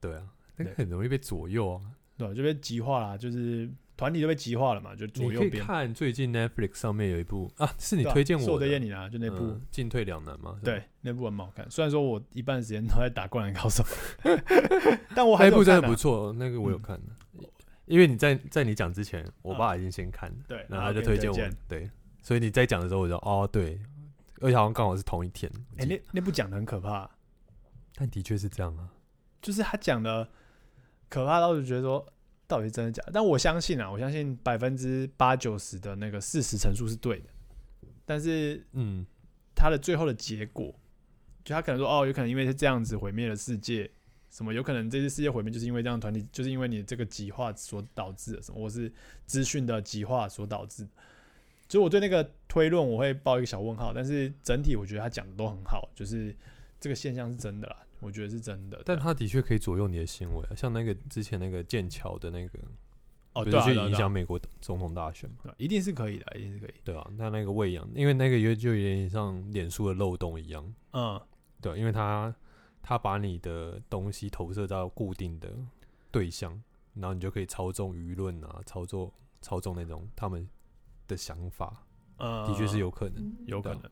[0.00, 0.22] 对啊，
[0.56, 1.80] 那个很容易被左右啊。
[2.18, 5.64] 对吧，就被极化了，就是团体都被极化了嘛，就左你可以右边。
[5.64, 10.60] 看最近 Netflix 上面有一部啊，是你推荐是我的推荐你啦，就那部嗯进退两难嘛？
[10.62, 11.68] 对，那部很好看。
[11.70, 13.82] 虽然说我一半时间都在打《灌篮高手》，
[15.16, 17.48] 但我还是有那一部真的不错，那个我有嗯看的。
[17.86, 21.90] 因为你在在你讲之前，我爸已经先看了，对，然后他就推荐我。，对，
[22.22, 23.80] 所以你在讲的时候，我就哦对，
[24.42, 25.50] 而且好像刚好是同一天。
[25.76, 27.08] 哎、那那部讲的很可怕，
[27.94, 28.88] 但的确是这样啊，
[29.40, 30.28] 就是他讲的
[31.08, 32.06] 可怕到就觉得说，
[32.46, 33.12] 到底是真的假的？
[33.12, 37.26] 但我相信啊，我相信百分之八九十的那个事实陈述是对的，
[38.04, 39.06] 但是嗯，
[39.54, 40.74] 他的最后的结果，
[41.44, 43.90] 就他可能说哦，有可能因为是这样子毁灭了世界，
[44.30, 48.92] 什么有可能这次世界毁灭就是因为这样团体，就是因为你这个极化所导致的，什么或是
[49.24, 50.90] 资讯的极化所导致的。
[51.72, 56.36] 所以我对那个推论我会报一个小问号，但是整体我觉得他讲的都很好，就是
[56.78, 58.82] 这个现象是真的啦，我觉得是真的。
[58.84, 62.58] 但他的确可以左右你的行为啊，像那个之前那个剑桥的那个，
[63.32, 65.54] 哦，不对啊，去影响美国总统大选嘛？
[65.56, 66.74] 一定是可以的，一定是可以。
[66.84, 71.18] 对啊，那那个喂养，因为那个就就有点像脸书的漏洞一样，嗯，
[71.62, 72.34] 对，因为他
[72.82, 75.48] 他把你的东西投射到固定的
[76.10, 76.62] 对象，
[76.92, 79.10] 然后你就可以操纵舆论啊，操纵
[79.40, 80.46] 操纵那种他们
[81.12, 81.84] 的想法，
[82.16, 83.36] 呃，的确是有可能。
[83.46, 83.82] 有可能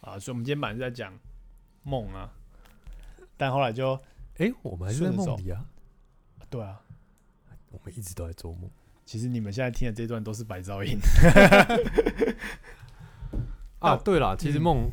[0.00, 1.12] 啊，所以我们今天本来是在讲
[1.82, 2.30] 梦啊，
[3.36, 3.98] 但后来就
[4.38, 5.64] 哎、我们还是在梦里啊，
[6.48, 6.80] 对啊，
[7.70, 8.70] 我们一直都在做梦
[9.04, 10.98] 其实你们现在听的这段都是白噪音。
[13.80, 13.90] 啊。
[13.90, 14.90] 啊对了，其实嗯梦，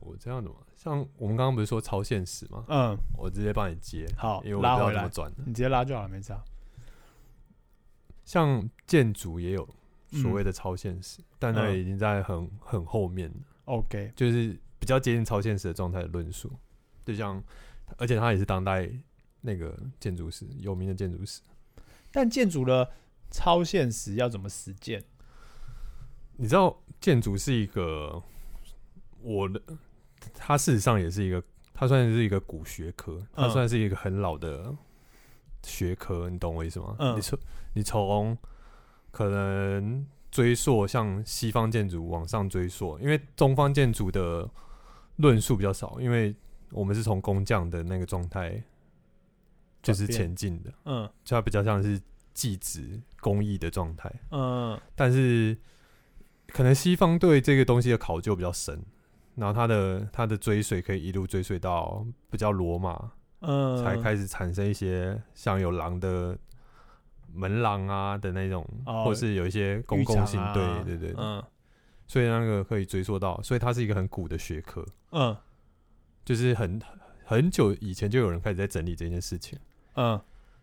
[0.00, 2.64] 我这样的嘛，像我们刚刚不是说超现实吗？
[2.68, 5.32] 嗯，我直接帮你接，好因为，我不知道拉回来，怎么转。
[5.46, 6.42] 你直接拉就好了，没差。
[8.32, 9.68] 像建筑也有
[10.10, 13.34] 所谓嗯的超现实，但那嗯已经在很很后面了。
[13.66, 16.50] OK，就是比较接近超现实的状态的论述，
[17.04, 17.44] 就像，
[17.98, 18.90] 而且他也是当代
[19.42, 21.42] 那个建筑师有名的建筑师。
[22.10, 22.90] 但建筑的
[23.30, 25.04] 超现实要怎么实践？
[26.38, 28.22] 你知道建筑是一个
[29.20, 29.60] 我的，
[30.32, 31.42] 它事实上也是一个，
[31.74, 34.74] 它算是一个古学科，它嗯算是一个很老的
[35.62, 36.96] 学科，你懂我意思吗？
[36.98, 37.38] 嗯你从
[37.74, 38.36] 你从
[39.10, 44.48] 可能追溯像西方建筑往上追溯，因为东方建筑的
[45.16, 46.34] 论述比较少，因为
[46.70, 48.62] 我们是从工匠的那个状态
[49.82, 52.00] 就是前进的，嗯就它比较像是
[52.32, 54.10] 技职工艺的状态。
[54.30, 55.56] 嗯但是
[56.48, 58.82] 可能西方对这个东西的考究比较深，
[59.34, 63.12] 然后它的它的追随可以一路追随到比较罗马，
[63.42, 66.36] 嗯，才开始产生一些像有狼的
[67.32, 69.04] 门廊啊的那种，哦。
[69.04, 70.54] 或是有一些公共性，啊。
[70.54, 71.42] 对对对，嗯。
[72.06, 75.36] 所以那个可以追溯到，所以它是一个很古的学科，嗯。
[76.24, 76.80] 就是很
[77.24, 79.58] 很久以前就有人开始在整理这件事情，
[79.94, 80.20] 嗯。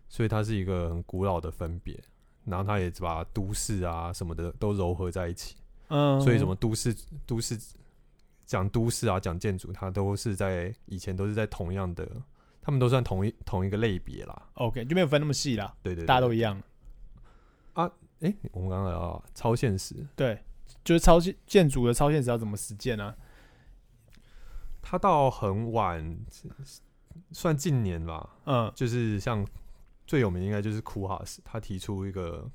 [0.08, 1.96] 所以它是一个很古老的分别，
[2.44, 5.56] 然后它也把都市啊什么的都糅合在一起。
[5.88, 6.94] 嗯，所以什么都市
[7.26, 7.58] 都市
[8.46, 12.08] 讲都市啊，讲建筑，它都是在以前都是在同样的，
[12.70, 14.48] 他们都算同一同一个类别啦。
[14.54, 16.56] OK 就没有分那么细啦，对对对大家都一样。
[17.72, 17.90] 啊
[18.20, 20.40] 哎、我们刚刚聊到超现实，对，
[20.84, 23.12] 就是超现建筑的超现实要怎么实践呢？
[24.80, 26.16] 他到很晚，
[27.32, 29.44] 算近年吧，嗯就是像
[30.06, 32.48] 最有名应该就是库哈斯，他提出一个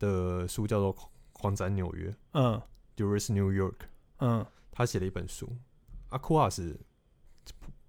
[0.00, 0.92] 的书叫做
[1.32, 2.60] 《狂展纽约》嗯
[2.96, 3.86] （Duress New York）。
[4.18, 5.56] 嗯他写了一本书，
[6.08, 6.78] 啊库哈斯，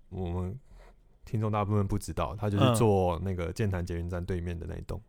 [0.09, 0.59] 我们
[1.27, 2.75] 听众大部分不知道，他就是嗯。
[2.75, 4.99] 做那个剑潭捷运站对面的那一栋，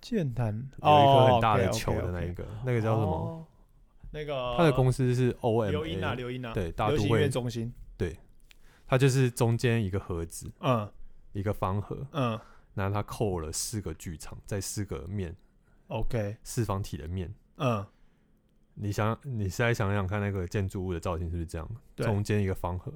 [0.00, 0.54] 剑潭？
[0.54, 3.12] 有一颗很大的球的那一个，那个叫什么？
[3.12, 3.44] 哦
[4.10, 7.70] 那个他的公司是 O M 刘英啊，刘英啊，对，大都会，中心。
[8.86, 10.90] 它就是中间一个盒子，嗯。
[11.32, 12.40] 一个方盒，嗯。
[12.72, 15.36] 然后它扣了四个剧场，在四个面
[15.88, 17.34] ，OK，四方体的面。
[17.56, 17.84] 嗯。
[18.72, 21.68] 你想，你现在想想看，那个建筑物的造型是不是这样？
[21.96, 22.90] 中间一个方盒，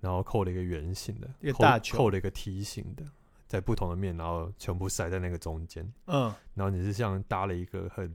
[0.00, 1.96] 然后扣了一个圆形的，扣一个大球。
[1.96, 3.04] 扣了一个梯形的，
[3.46, 5.90] 在不同的面，然后全部塞在那个中间。
[6.06, 6.32] 嗯。
[6.54, 8.12] 然后你是像搭了一个很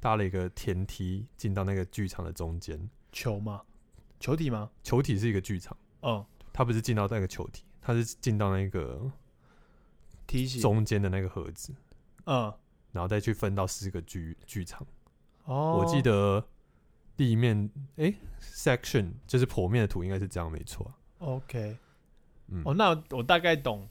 [0.00, 3.62] 搭了一个天梯进到那个剧场的中间，球吗，
[4.18, 4.70] 球体吗？
[4.82, 9.10] 球体是一个剧场，嗯，它不是进到那个球体，它是进到那个
[10.26, 10.60] 梯形。
[10.60, 11.74] 中间的那个盒子，
[12.24, 12.52] 嗯，
[12.92, 14.86] 然后再去分到四个剧剧场。
[15.44, 16.46] 哦，我记得
[17.16, 21.76] 地面诶 section 就是剖面的图应该是这样没错啊、OK。
[22.48, 23.88] 嗯，哦，那我大概懂，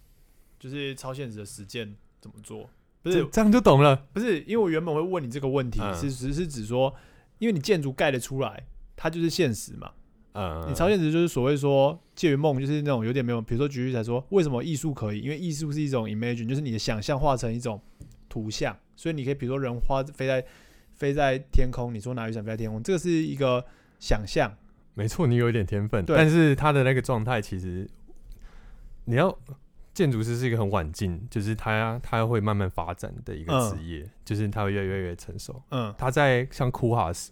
[0.59, 2.69] 就是超现实的实践怎么做。
[3.01, 3.95] 不是这这样就懂了。
[4.11, 6.93] 不是，因为我原本会问你这个问题，嗯是只是指说，
[7.37, 8.65] 因为你建筑盖得出来，
[8.97, 9.91] 它就是现实嘛。
[10.33, 15.21] 嗯，你超现实就是所谓说介于梦，就是那种有点没有，比如说举例来说，为什么艺术可以？
[15.21, 17.81] 因为艺术是一种 imagine，就是你的想象化成一种
[18.27, 20.45] 图像，所以你可以比如说人花飞在
[20.93, 23.65] 飞在天空，你说拿雨伞飞在天空，这个是一个
[23.99, 24.53] 想象。
[24.93, 27.89] 没错，你有一点天分，但是他的那个状态其实
[29.05, 29.37] 你要
[29.93, 33.71] 建筑师是一个很晚进，就是他他会慢慢发展的一个嗯。
[33.71, 35.61] 职业，就是他会越来越越成熟。
[35.69, 35.93] 嗯。
[35.97, 37.31] 他在像库哈斯，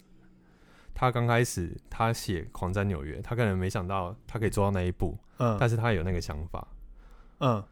[0.94, 5.56] 他刚开始他写《狂战纽约》，他可能没想到他可以做到那一步，嗯。
[5.60, 6.66] 但是他有那个想法。
[7.40, 7.62] 嗯。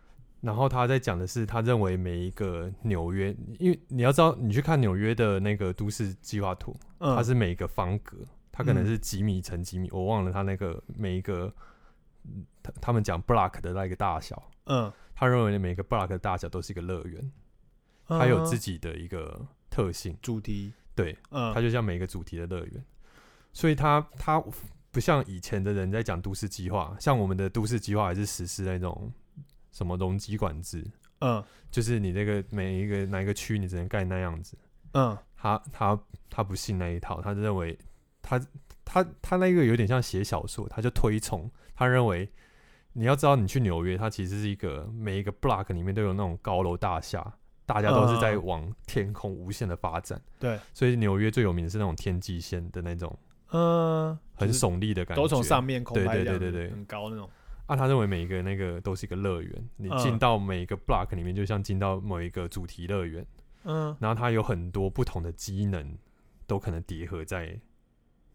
[0.42, 8.18] 然后他在讲的是，他认为每一个纽约，因为你要知道，你去看纽约的那个都市计划图，嗯，它是每一个方格，
[8.56, 8.86] 它可能嗯。
[8.86, 11.52] 是几米乘几米，我忘了它那个每一个，
[12.24, 17.20] 嗯他他们讲 block 的那个大小，嗯，他认为每个 block 的大小都是一个乐园，
[18.08, 20.72] 嗯它有自己的一个特性，主题。
[20.94, 22.82] 对，嗯，它就像每个主题的乐园，
[23.52, 24.42] 所以它它
[24.90, 29.12] 不像以前的人在讲都市计划，像我们的都市计划还是实施那种
[29.70, 30.82] 什么容积管制，
[31.18, 34.56] 嗯就是你那个每一个哪一个区你只能盖那样子，
[34.92, 35.14] 嗯。
[35.38, 36.00] 他他
[36.30, 37.78] 他不信那一套，他认为
[38.28, 38.40] 他
[38.84, 42.28] 他他那个有点像写小说，他就推崇，他认为
[42.92, 53.16] 你要知道你去纽约，它其实是一个每一个 block 里面都有那种高楼大厦，大家都是在嗯往天空无限的发展，对，所以纽约最有名的是那种天际线的那种
[53.52, 57.30] 嗯，很耸立的感觉，都从上面空对对对对对很高那种。
[57.66, 63.26] 啊，他认为每一个那个都是一个乐园，你进嗯到每一个 block 里面，就像进到某一个主题乐园。
[63.64, 65.98] 嗯然后它有很多不同的机能，
[66.46, 67.58] 都可能叠合在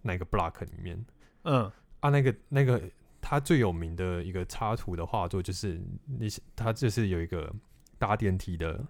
[0.02, 1.06] 那个 block 里面。
[1.44, 1.72] 嗯。
[2.00, 2.10] 啊。
[2.10, 2.82] 那个那个，
[3.22, 7.54] 他最有名的一个插图的画作，就是你他就是有一个
[7.98, 8.86] 搭电梯的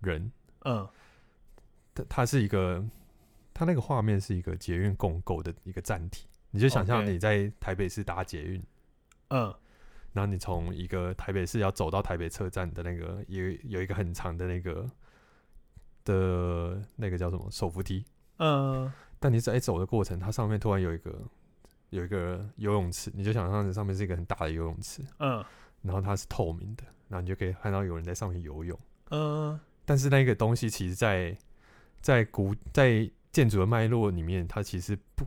[0.00, 0.30] 人，
[0.64, 0.88] 嗯。
[1.94, 2.84] 他他是一个，
[3.52, 8.62] 他那个画面是一个捷运共构的一个站体，你就想象你在台北市搭捷运。
[9.28, 9.54] 嗯。
[10.12, 14.90] 然后你从一个台北市要走到台北车站的那个有有一个很长的那个
[16.04, 18.04] 的那个叫什么手扶梯，
[18.38, 21.14] 嗯但你在走的过程，它上面突然有一个
[21.90, 25.44] 有一个游泳池，你就想象上面是一个很大的游泳池，嗯
[25.82, 28.76] 然后它是透明的，然后你就可以看到有人在上面游泳。
[29.10, 31.36] 嗯但是那个东西其实在
[32.00, 35.24] 在古在建筑的脉络里面，它其实不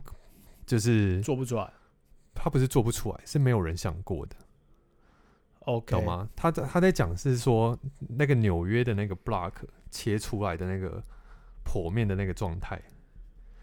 [0.66, 1.72] 就是做不出来。
[2.36, 4.34] 它不是做不出来，是没有人想过的
[5.60, 6.04] ，OK，懂？
[6.04, 6.28] 吗？
[6.34, 9.52] 他在他在讲是说那个纽约的那个 block
[9.92, 11.00] 切出来的那个
[11.64, 12.82] 剖面的那个状态，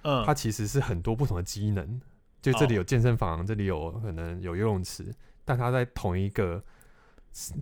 [0.04, 2.02] 嗯，它其实是很多不同的机能，
[2.42, 5.14] 就这里哦有健身房，这里有可能有游泳池，
[5.46, 6.64] 但它在同一个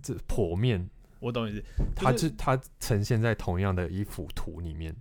[0.02, 0.88] 这剖面，
[1.18, 1.64] 我懂你意思。
[1.94, 4.94] 它就就是它呈现在同样的一幅图里面。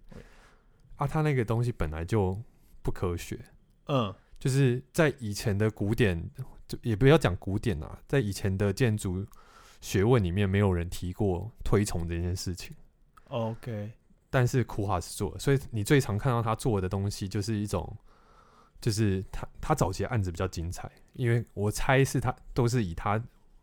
[0.98, 2.38] 啊，它那个东西本来就
[2.82, 3.40] 不科学，
[3.86, 6.30] 嗯就是在以前的古典，
[6.68, 9.26] 就也不要讲古典啊，在以前的建筑
[9.82, 12.76] 学问里面，没有人提过推崇这件事情。
[13.28, 13.92] ，OK，
[14.30, 17.98] 但是库哈是做的，所以你最常看到他做的东西就是一种，
[18.82, 23.22] 就是他他早期的案子比较精彩，因为我猜是他都是以他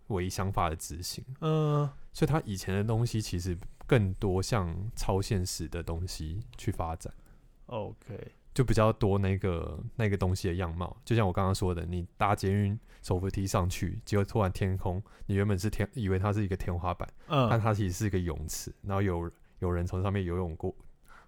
[0.08, 1.88] 为想法的执行，嗯。
[2.12, 3.54] 所以他以前的东西其实
[3.86, 7.12] 更多像超现实的东西去发展
[7.66, 10.96] ，，OK，就比较多那个那个东西的样貌。
[11.04, 17.48] 就像我刚刚说的，你搭捷运手扶梯上去，结果突然天空，你原本是天，以为它是一个天花板，嗯。
[17.50, 20.74] 但嗯它其实是一个泳池，然后有有人从上面游泳过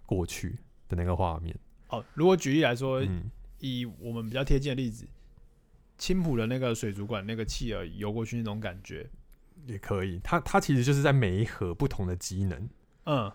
[0.04, 0.58] 过去
[0.88, 1.56] 的那个画面。
[1.88, 5.06] 哦，如果举例来说，嗯，以我们比较贴近的例子，
[5.96, 9.08] 青浦的那个水族馆那个企鹅游过去那种感觉，
[9.66, 10.20] 也可以。
[10.22, 12.68] 它它其实就是在每一盒不同的机能、
[13.04, 13.32] 嗯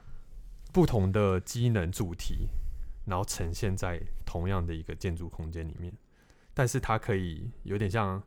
[0.72, 2.48] 不同的机能主题，
[3.06, 5.94] 然后呈现在同样的一个建筑空间里面。
[6.52, 8.22] 但是它可以有点像，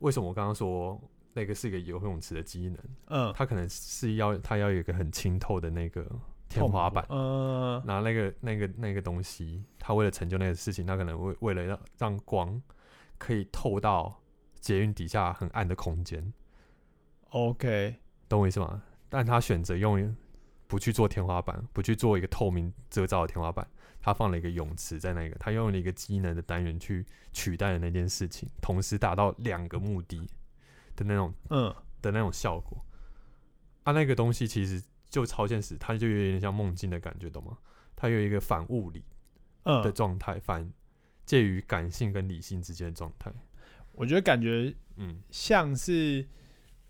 [0.00, 1.00] 为什么我刚刚说
[1.36, 2.78] 那个是一个游泳池的机能？
[3.08, 6.04] 嗯，它可能是要它要有一个很清透的那个
[6.48, 7.04] 天花板。
[7.10, 12.60] 嗯拿那个那个那个东西，他为了成就那个事情，他可能为为了让让光
[13.18, 14.18] 可以透到
[14.58, 16.32] 捷运底下很暗的空间
[17.30, 17.96] ，，OK，
[18.28, 18.82] 懂我意思吗？
[19.10, 20.16] 但他选择用
[20.66, 23.68] 不去做天花板，不去做一个透明遮罩的天花板，
[24.00, 30.28] 他放了一个泳池在那个，他用了一个机能的单元去取代了那件事情，同时达到两个目的
[30.96, 31.72] 的那种嗯
[32.02, 32.84] 的那种效果。
[33.84, 37.56] 啊，那个东西其实就超现实，它就有点像梦境的感觉，懂吗？
[37.94, 38.98] 它有一个反物理
[39.62, 40.68] 的嗯，状态，反
[41.24, 43.32] 介于感性跟理性之间的状态。
[43.92, 46.26] 我觉得感觉嗯像是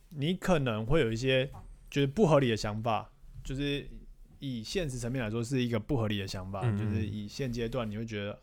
[0.08, 1.50] 你可能会有一些
[1.90, 3.12] 就是不合理的想法，
[3.44, 3.86] 就是
[4.38, 8.42] 以现实层面来说是一个不合理的想法，嗯嗯就是以现阶段你会觉得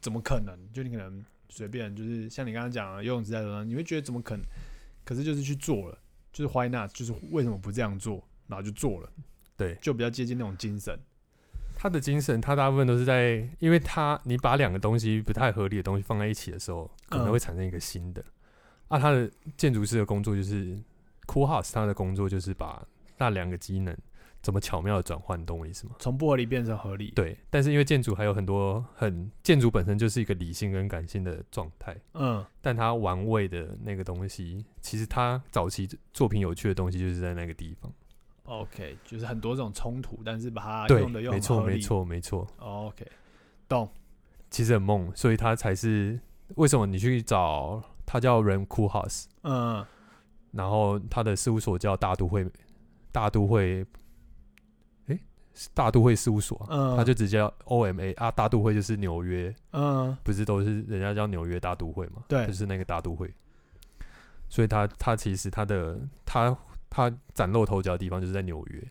[0.00, 0.58] 怎么可能？
[0.72, 4.44] 就你可能随便就是像你刚刚讲的游泳池在头上，你会觉得怎么可能？
[5.04, 5.98] 可是就是去做了，
[6.32, 6.92] 就是 why not？
[6.92, 8.22] 就是为什么不这样做？
[8.46, 9.08] 然后就做了，
[9.56, 10.98] 对就比较接近那种精神。
[11.76, 18.22] 他的精神，他大部分都是在，因为他你把两个东西不太合理的东西放在一起的时候，可能嗯会产生一个新的。
[18.88, 20.76] 啊，他的建筑师的工作就是
[21.26, 22.84] Cool House，他的工作就是把
[23.16, 23.96] 那两个机能
[24.42, 25.94] 怎么巧妙的转换，懂我意思吗？
[25.98, 37.92] 从不合理变成合理。，对，但是因为建筑还有很多很建筑本身就是一个理性跟感性的状态，嗯但他玩味的那个东西，其实他早期作品有趣的东西就是在那个地方。
[38.44, 41.78] ，OK，就是很多这种冲突，但是把它对，用的又没错，没。
[41.78, 42.46] 错，没错。
[42.58, 43.06] OK，
[43.68, 43.88] 懂。
[44.50, 46.18] 其实很梦，所以他才是
[46.56, 49.86] 为什么你去找他叫 Ram Cool House，嗯
[50.50, 52.44] 然后他的事务所叫大都会
[53.12, 53.86] 大都会，
[55.74, 62.22] 大都会事务所啊、嗯，他就直接叫 OMA 啊，大都会就是纽约，嗯不是都是人家叫纽约大都会嘛？
[62.28, 63.32] 对就是那个大都会。
[64.48, 66.56] 所以他他其实他的他
[66.88, 68.82] 他崭露头角的地方就是在纽约，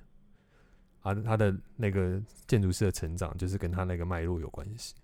[1.02, 4.96] 啊，他的那个建筑师的成长就是跟他那个脉络有关系。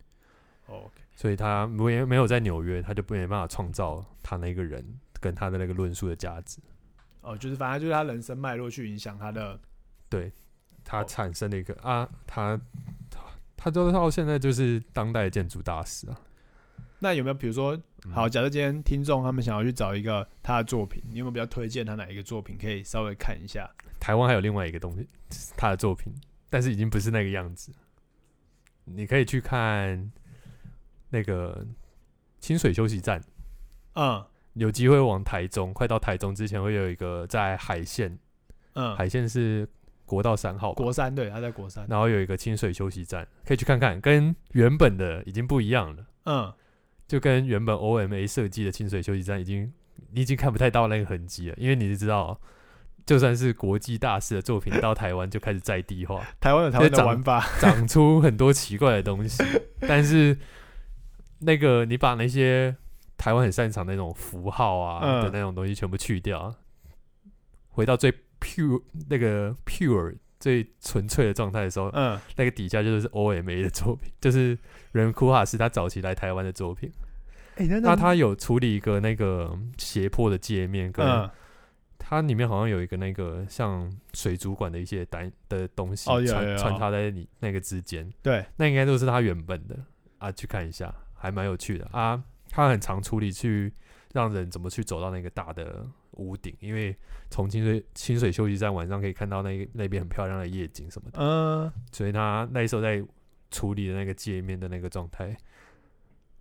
[0.68, 4.86] ，OK，所以他没没有在纽约，他就没办法创造他那个人
[5.20, 6.60] 跟他的那个论述的价值。
[7.22, 9.60] 哦，就是反正就是他人生脉络去影响他的，
[10.86, 12.58] 他哦产生了一个啊，他
[13.58, 16.22] 他就是到现在就是当代建筑大师啊。
[17.00, 17.76] 那有没有比如说，
[18.06, 23.70] 嗯好，假设今天听众他们想要去找一个他的作品，你有没有比较推荐他哪一个作品可以稍微看一下？
[24.00, 25.08] 台湾还有另外一个东西，
[25.58, 26.14] 他的作品，
[26.50, 27.74] 但是已经不是那个样子。
[28.86, 30.12] 你可以去看
[31.10, 31.66] 那个
[32.40, 33.22] 清水休息站，
[33.96, 34.24] 嗯
[34.54, 38.18] 有机会往台中，快到台中之前会有一个在海线，
[38.74, 39.68] 嗯，海线是
[40.06, 46.54] 国道三号吧，国三对，他在国三，然后有一个清水休息站，可以去看看，跟原本的已经不一样了，嗯。
[47.08, 49.72] 就跟原本 OMA 设计的清水休息站已经
[50.10, 52.42] 你已经看不太到那个痕迹了，因为你知道，
[53.06, 59.44] 就算是国际大师的作品到台湾就开始在地化，台湾有台湾的长玩法，长出很多奇怪的东西，
[59.82, 60.36] 但是
[61.38, 62.76] 那个你把那些
[63.18, 65.24] 台湾很擅长的那种符号啊、嗯。
[65.26, 66.56] 的那种东西全部去掉，
[67.70, 68.12] 回到最
[68.46, 74.56] pure 那个 pure 最纯粹的状态的时候，嗯那个底下就是 OMA 的作品，就是
[74.92, 76.92] 人库哈斯他早期来台湾的作品。
[77.56, 81.30] 哎，那那他有处理一个那个斜坡的界面，跟嗯
[81.98, 86.08] 它里面好像有一个那个像水族馆的一些单的东西
[86.58, 89.76] 穿插在你那个之间，对，那应该都是他原本的
[90.20, 92.22] 啊，去看一下，还蛮有趣的啊。
[92.50, 93.74] 他很常处理去
[94.14, 96.96] 让人怎么去走到那个大的屋顶，因为
[97.30, 101.20] 从清水清水休息站晚上可以看到那那边很漂亮的夜景什么的。
[101.20, 103.04] 嗯所以他那时候在
[103.52, 105.36] 处理的那个界面的那个状态，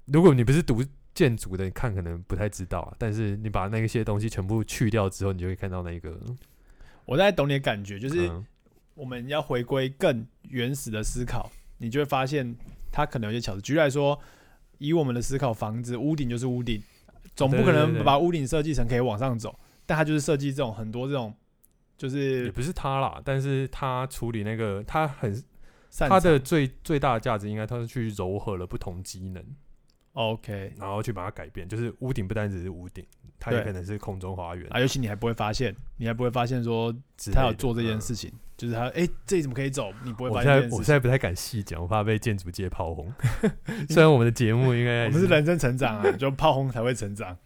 [0.07, 0.83] 如果你不是读
[1.15, 2.97] 建筑的，你看可能不太知道啊。
[2.99, 6.19] 但是你把那些东西全部去掉之后，你就会看到那个，
[7.05, 8.45] 我大概懂你的感觉，就是嗯
[8.95, 12.57] 我们要回归更原始的思考，你就会发现
[12.91, 13.61] 它可能有些巧思。
[13.61, 14.19] 举例来说，
[14.79, 16.83] 以我们的思考，房子屋顶就是屋顶，
[17.35, 21.35] 总不可能把屋顶设计成可以往上走，但他就是设计这种很多这种，
[21.97, 25.35] 就是也不是他啦，但是他处理那个，他很
[25.91, 29.45] 擅他的最最大的价值，应该他是去柔合了不同机能，
[30.15, 31.69] OK 然后去把它改变。
[31.69, 33.05] 就是屋顶不单只是屋顶，
[33.39, 36.95] 它也可能是空中花园啊，尤其你还不会发现，你还不会发现说
[37.33, 39.93] 他有做这件嗯事情，就是他哎、这里怎么可以走？
[40.05, 41.01] 你不会我发现我现在现这件事情。
[41.01, 43.13] 不太敢细讲，我怕被建筑界炮轰。
[43.91, 47.37] 虽然我们的节目应该我们是人生成长啊， 就炮轰才会成长。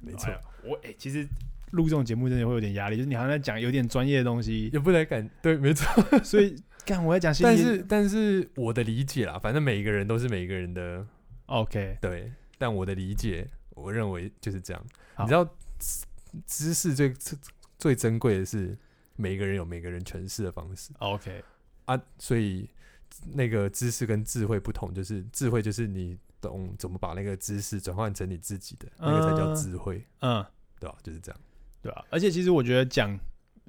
[0.00, 1.26] 没错哎呀，我哎、其实
[1.72, 6.02] 录这种节目真的会有点压力，就是你好像在讲有点专业的东西，也不太敢对，没错。
[6.24, 11.06] 所以干我在讲，但是但是我的理解啦，反正每一个人都是每一个人的
[11.52, 14.82] OK 对，但我的理解，我认为就是这样。
[15.18, 15.44] 你知道
[15.78, 16.04] 知
[16.46, 17.38] 知识最最
[17.78, 18.76] 最珍贵的是
[19.16, 21.44] 每一个人有每个人诠释的方式 OK
[21.84, 22.68] 啊，所以
[23.34, 30.44] 那个知识跟智慧不同，就是智慧就是你懂怎么把那个知识转换成你自己的，那个才叫嗯智慧，嗯，
[30.80, 30.96] 对吧？
[31.02, 31.40] 就是这样。
[31.82, 33.18] 对吧、而且其实我觉得讲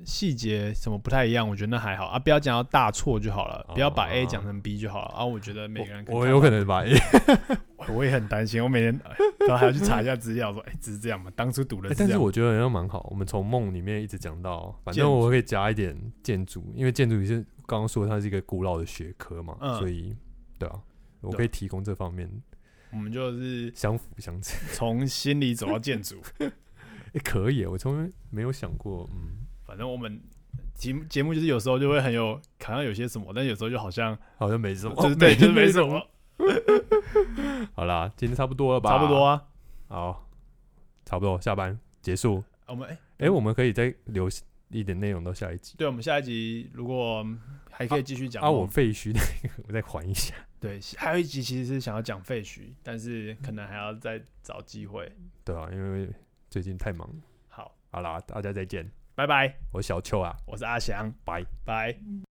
[0.06, 5.24] 细节什么不太一样，我觉得那还好啊，不要讲到大错就好了，不要把 A 哦讲成 B 就好了啊。
[5.24, 6.94] 我觉得每个人我我有可能把 A，
[7.94, 9.00] 我也很担心，我每天
[9.40, 11.32] 都还要去查一下资料，说哎，只是这样嘛？
[11.36, 13.08] 当初读的欸但是我觉得好像蛮好。
[13.12, 20.16] 我们从梦里面一直讲到，反正我可以加一点建筑，因为建筑也是刚刚说它是一个古老的学科嘛，嗯所以
[20.58, 20.80] 对啊，
[21.22, 22.30] 我可以提供这方面
[22.92, 24.60] 我们就是相辅相成。
[24.74, 26.22] 从心理走到建筑，
[27.14, 29.43] 也、 可以耶，我从来没有想过，嗯，
[29.74, 30.22] 反正我们
[30.76, 36.00] 节目节目就是有时候就会很有，好像有些什么，但有时候就好像好像没什么，就是对，就是没什么，
[37.74, 38.92] 好啦，今天差不多了吧？
[38.92, 39.26] 差不多。
[39.26, 39.44] 啊。
[39.88, 40.30] 好，
[41.06, 42.44] 差不多下班结束。
[42.68, 44.30] 我们哎，哎、我们可以再留
[44.70, 45.74] 一点内容到下一集。
[45.76, 47.26] 对，我们下一集如果
[47.72, 49.20] 还可以继续讲啊，我废墟那
[49.50, 50.36] 个，我再缓一下。
[50.60, 55.12] 对，还有一集其实是想要讲废墟，但是可能还要再找机会。
[55.44, 56.08] 对啊，因为
[56.52, 57.10] 最近太忙。
[57.48, 58.88] 好，好啦，大家再见。
[59.16, 61.46] 拜拜，我是小邱啊，我是阿翔，拜。
[61.64, 62.33] 拜。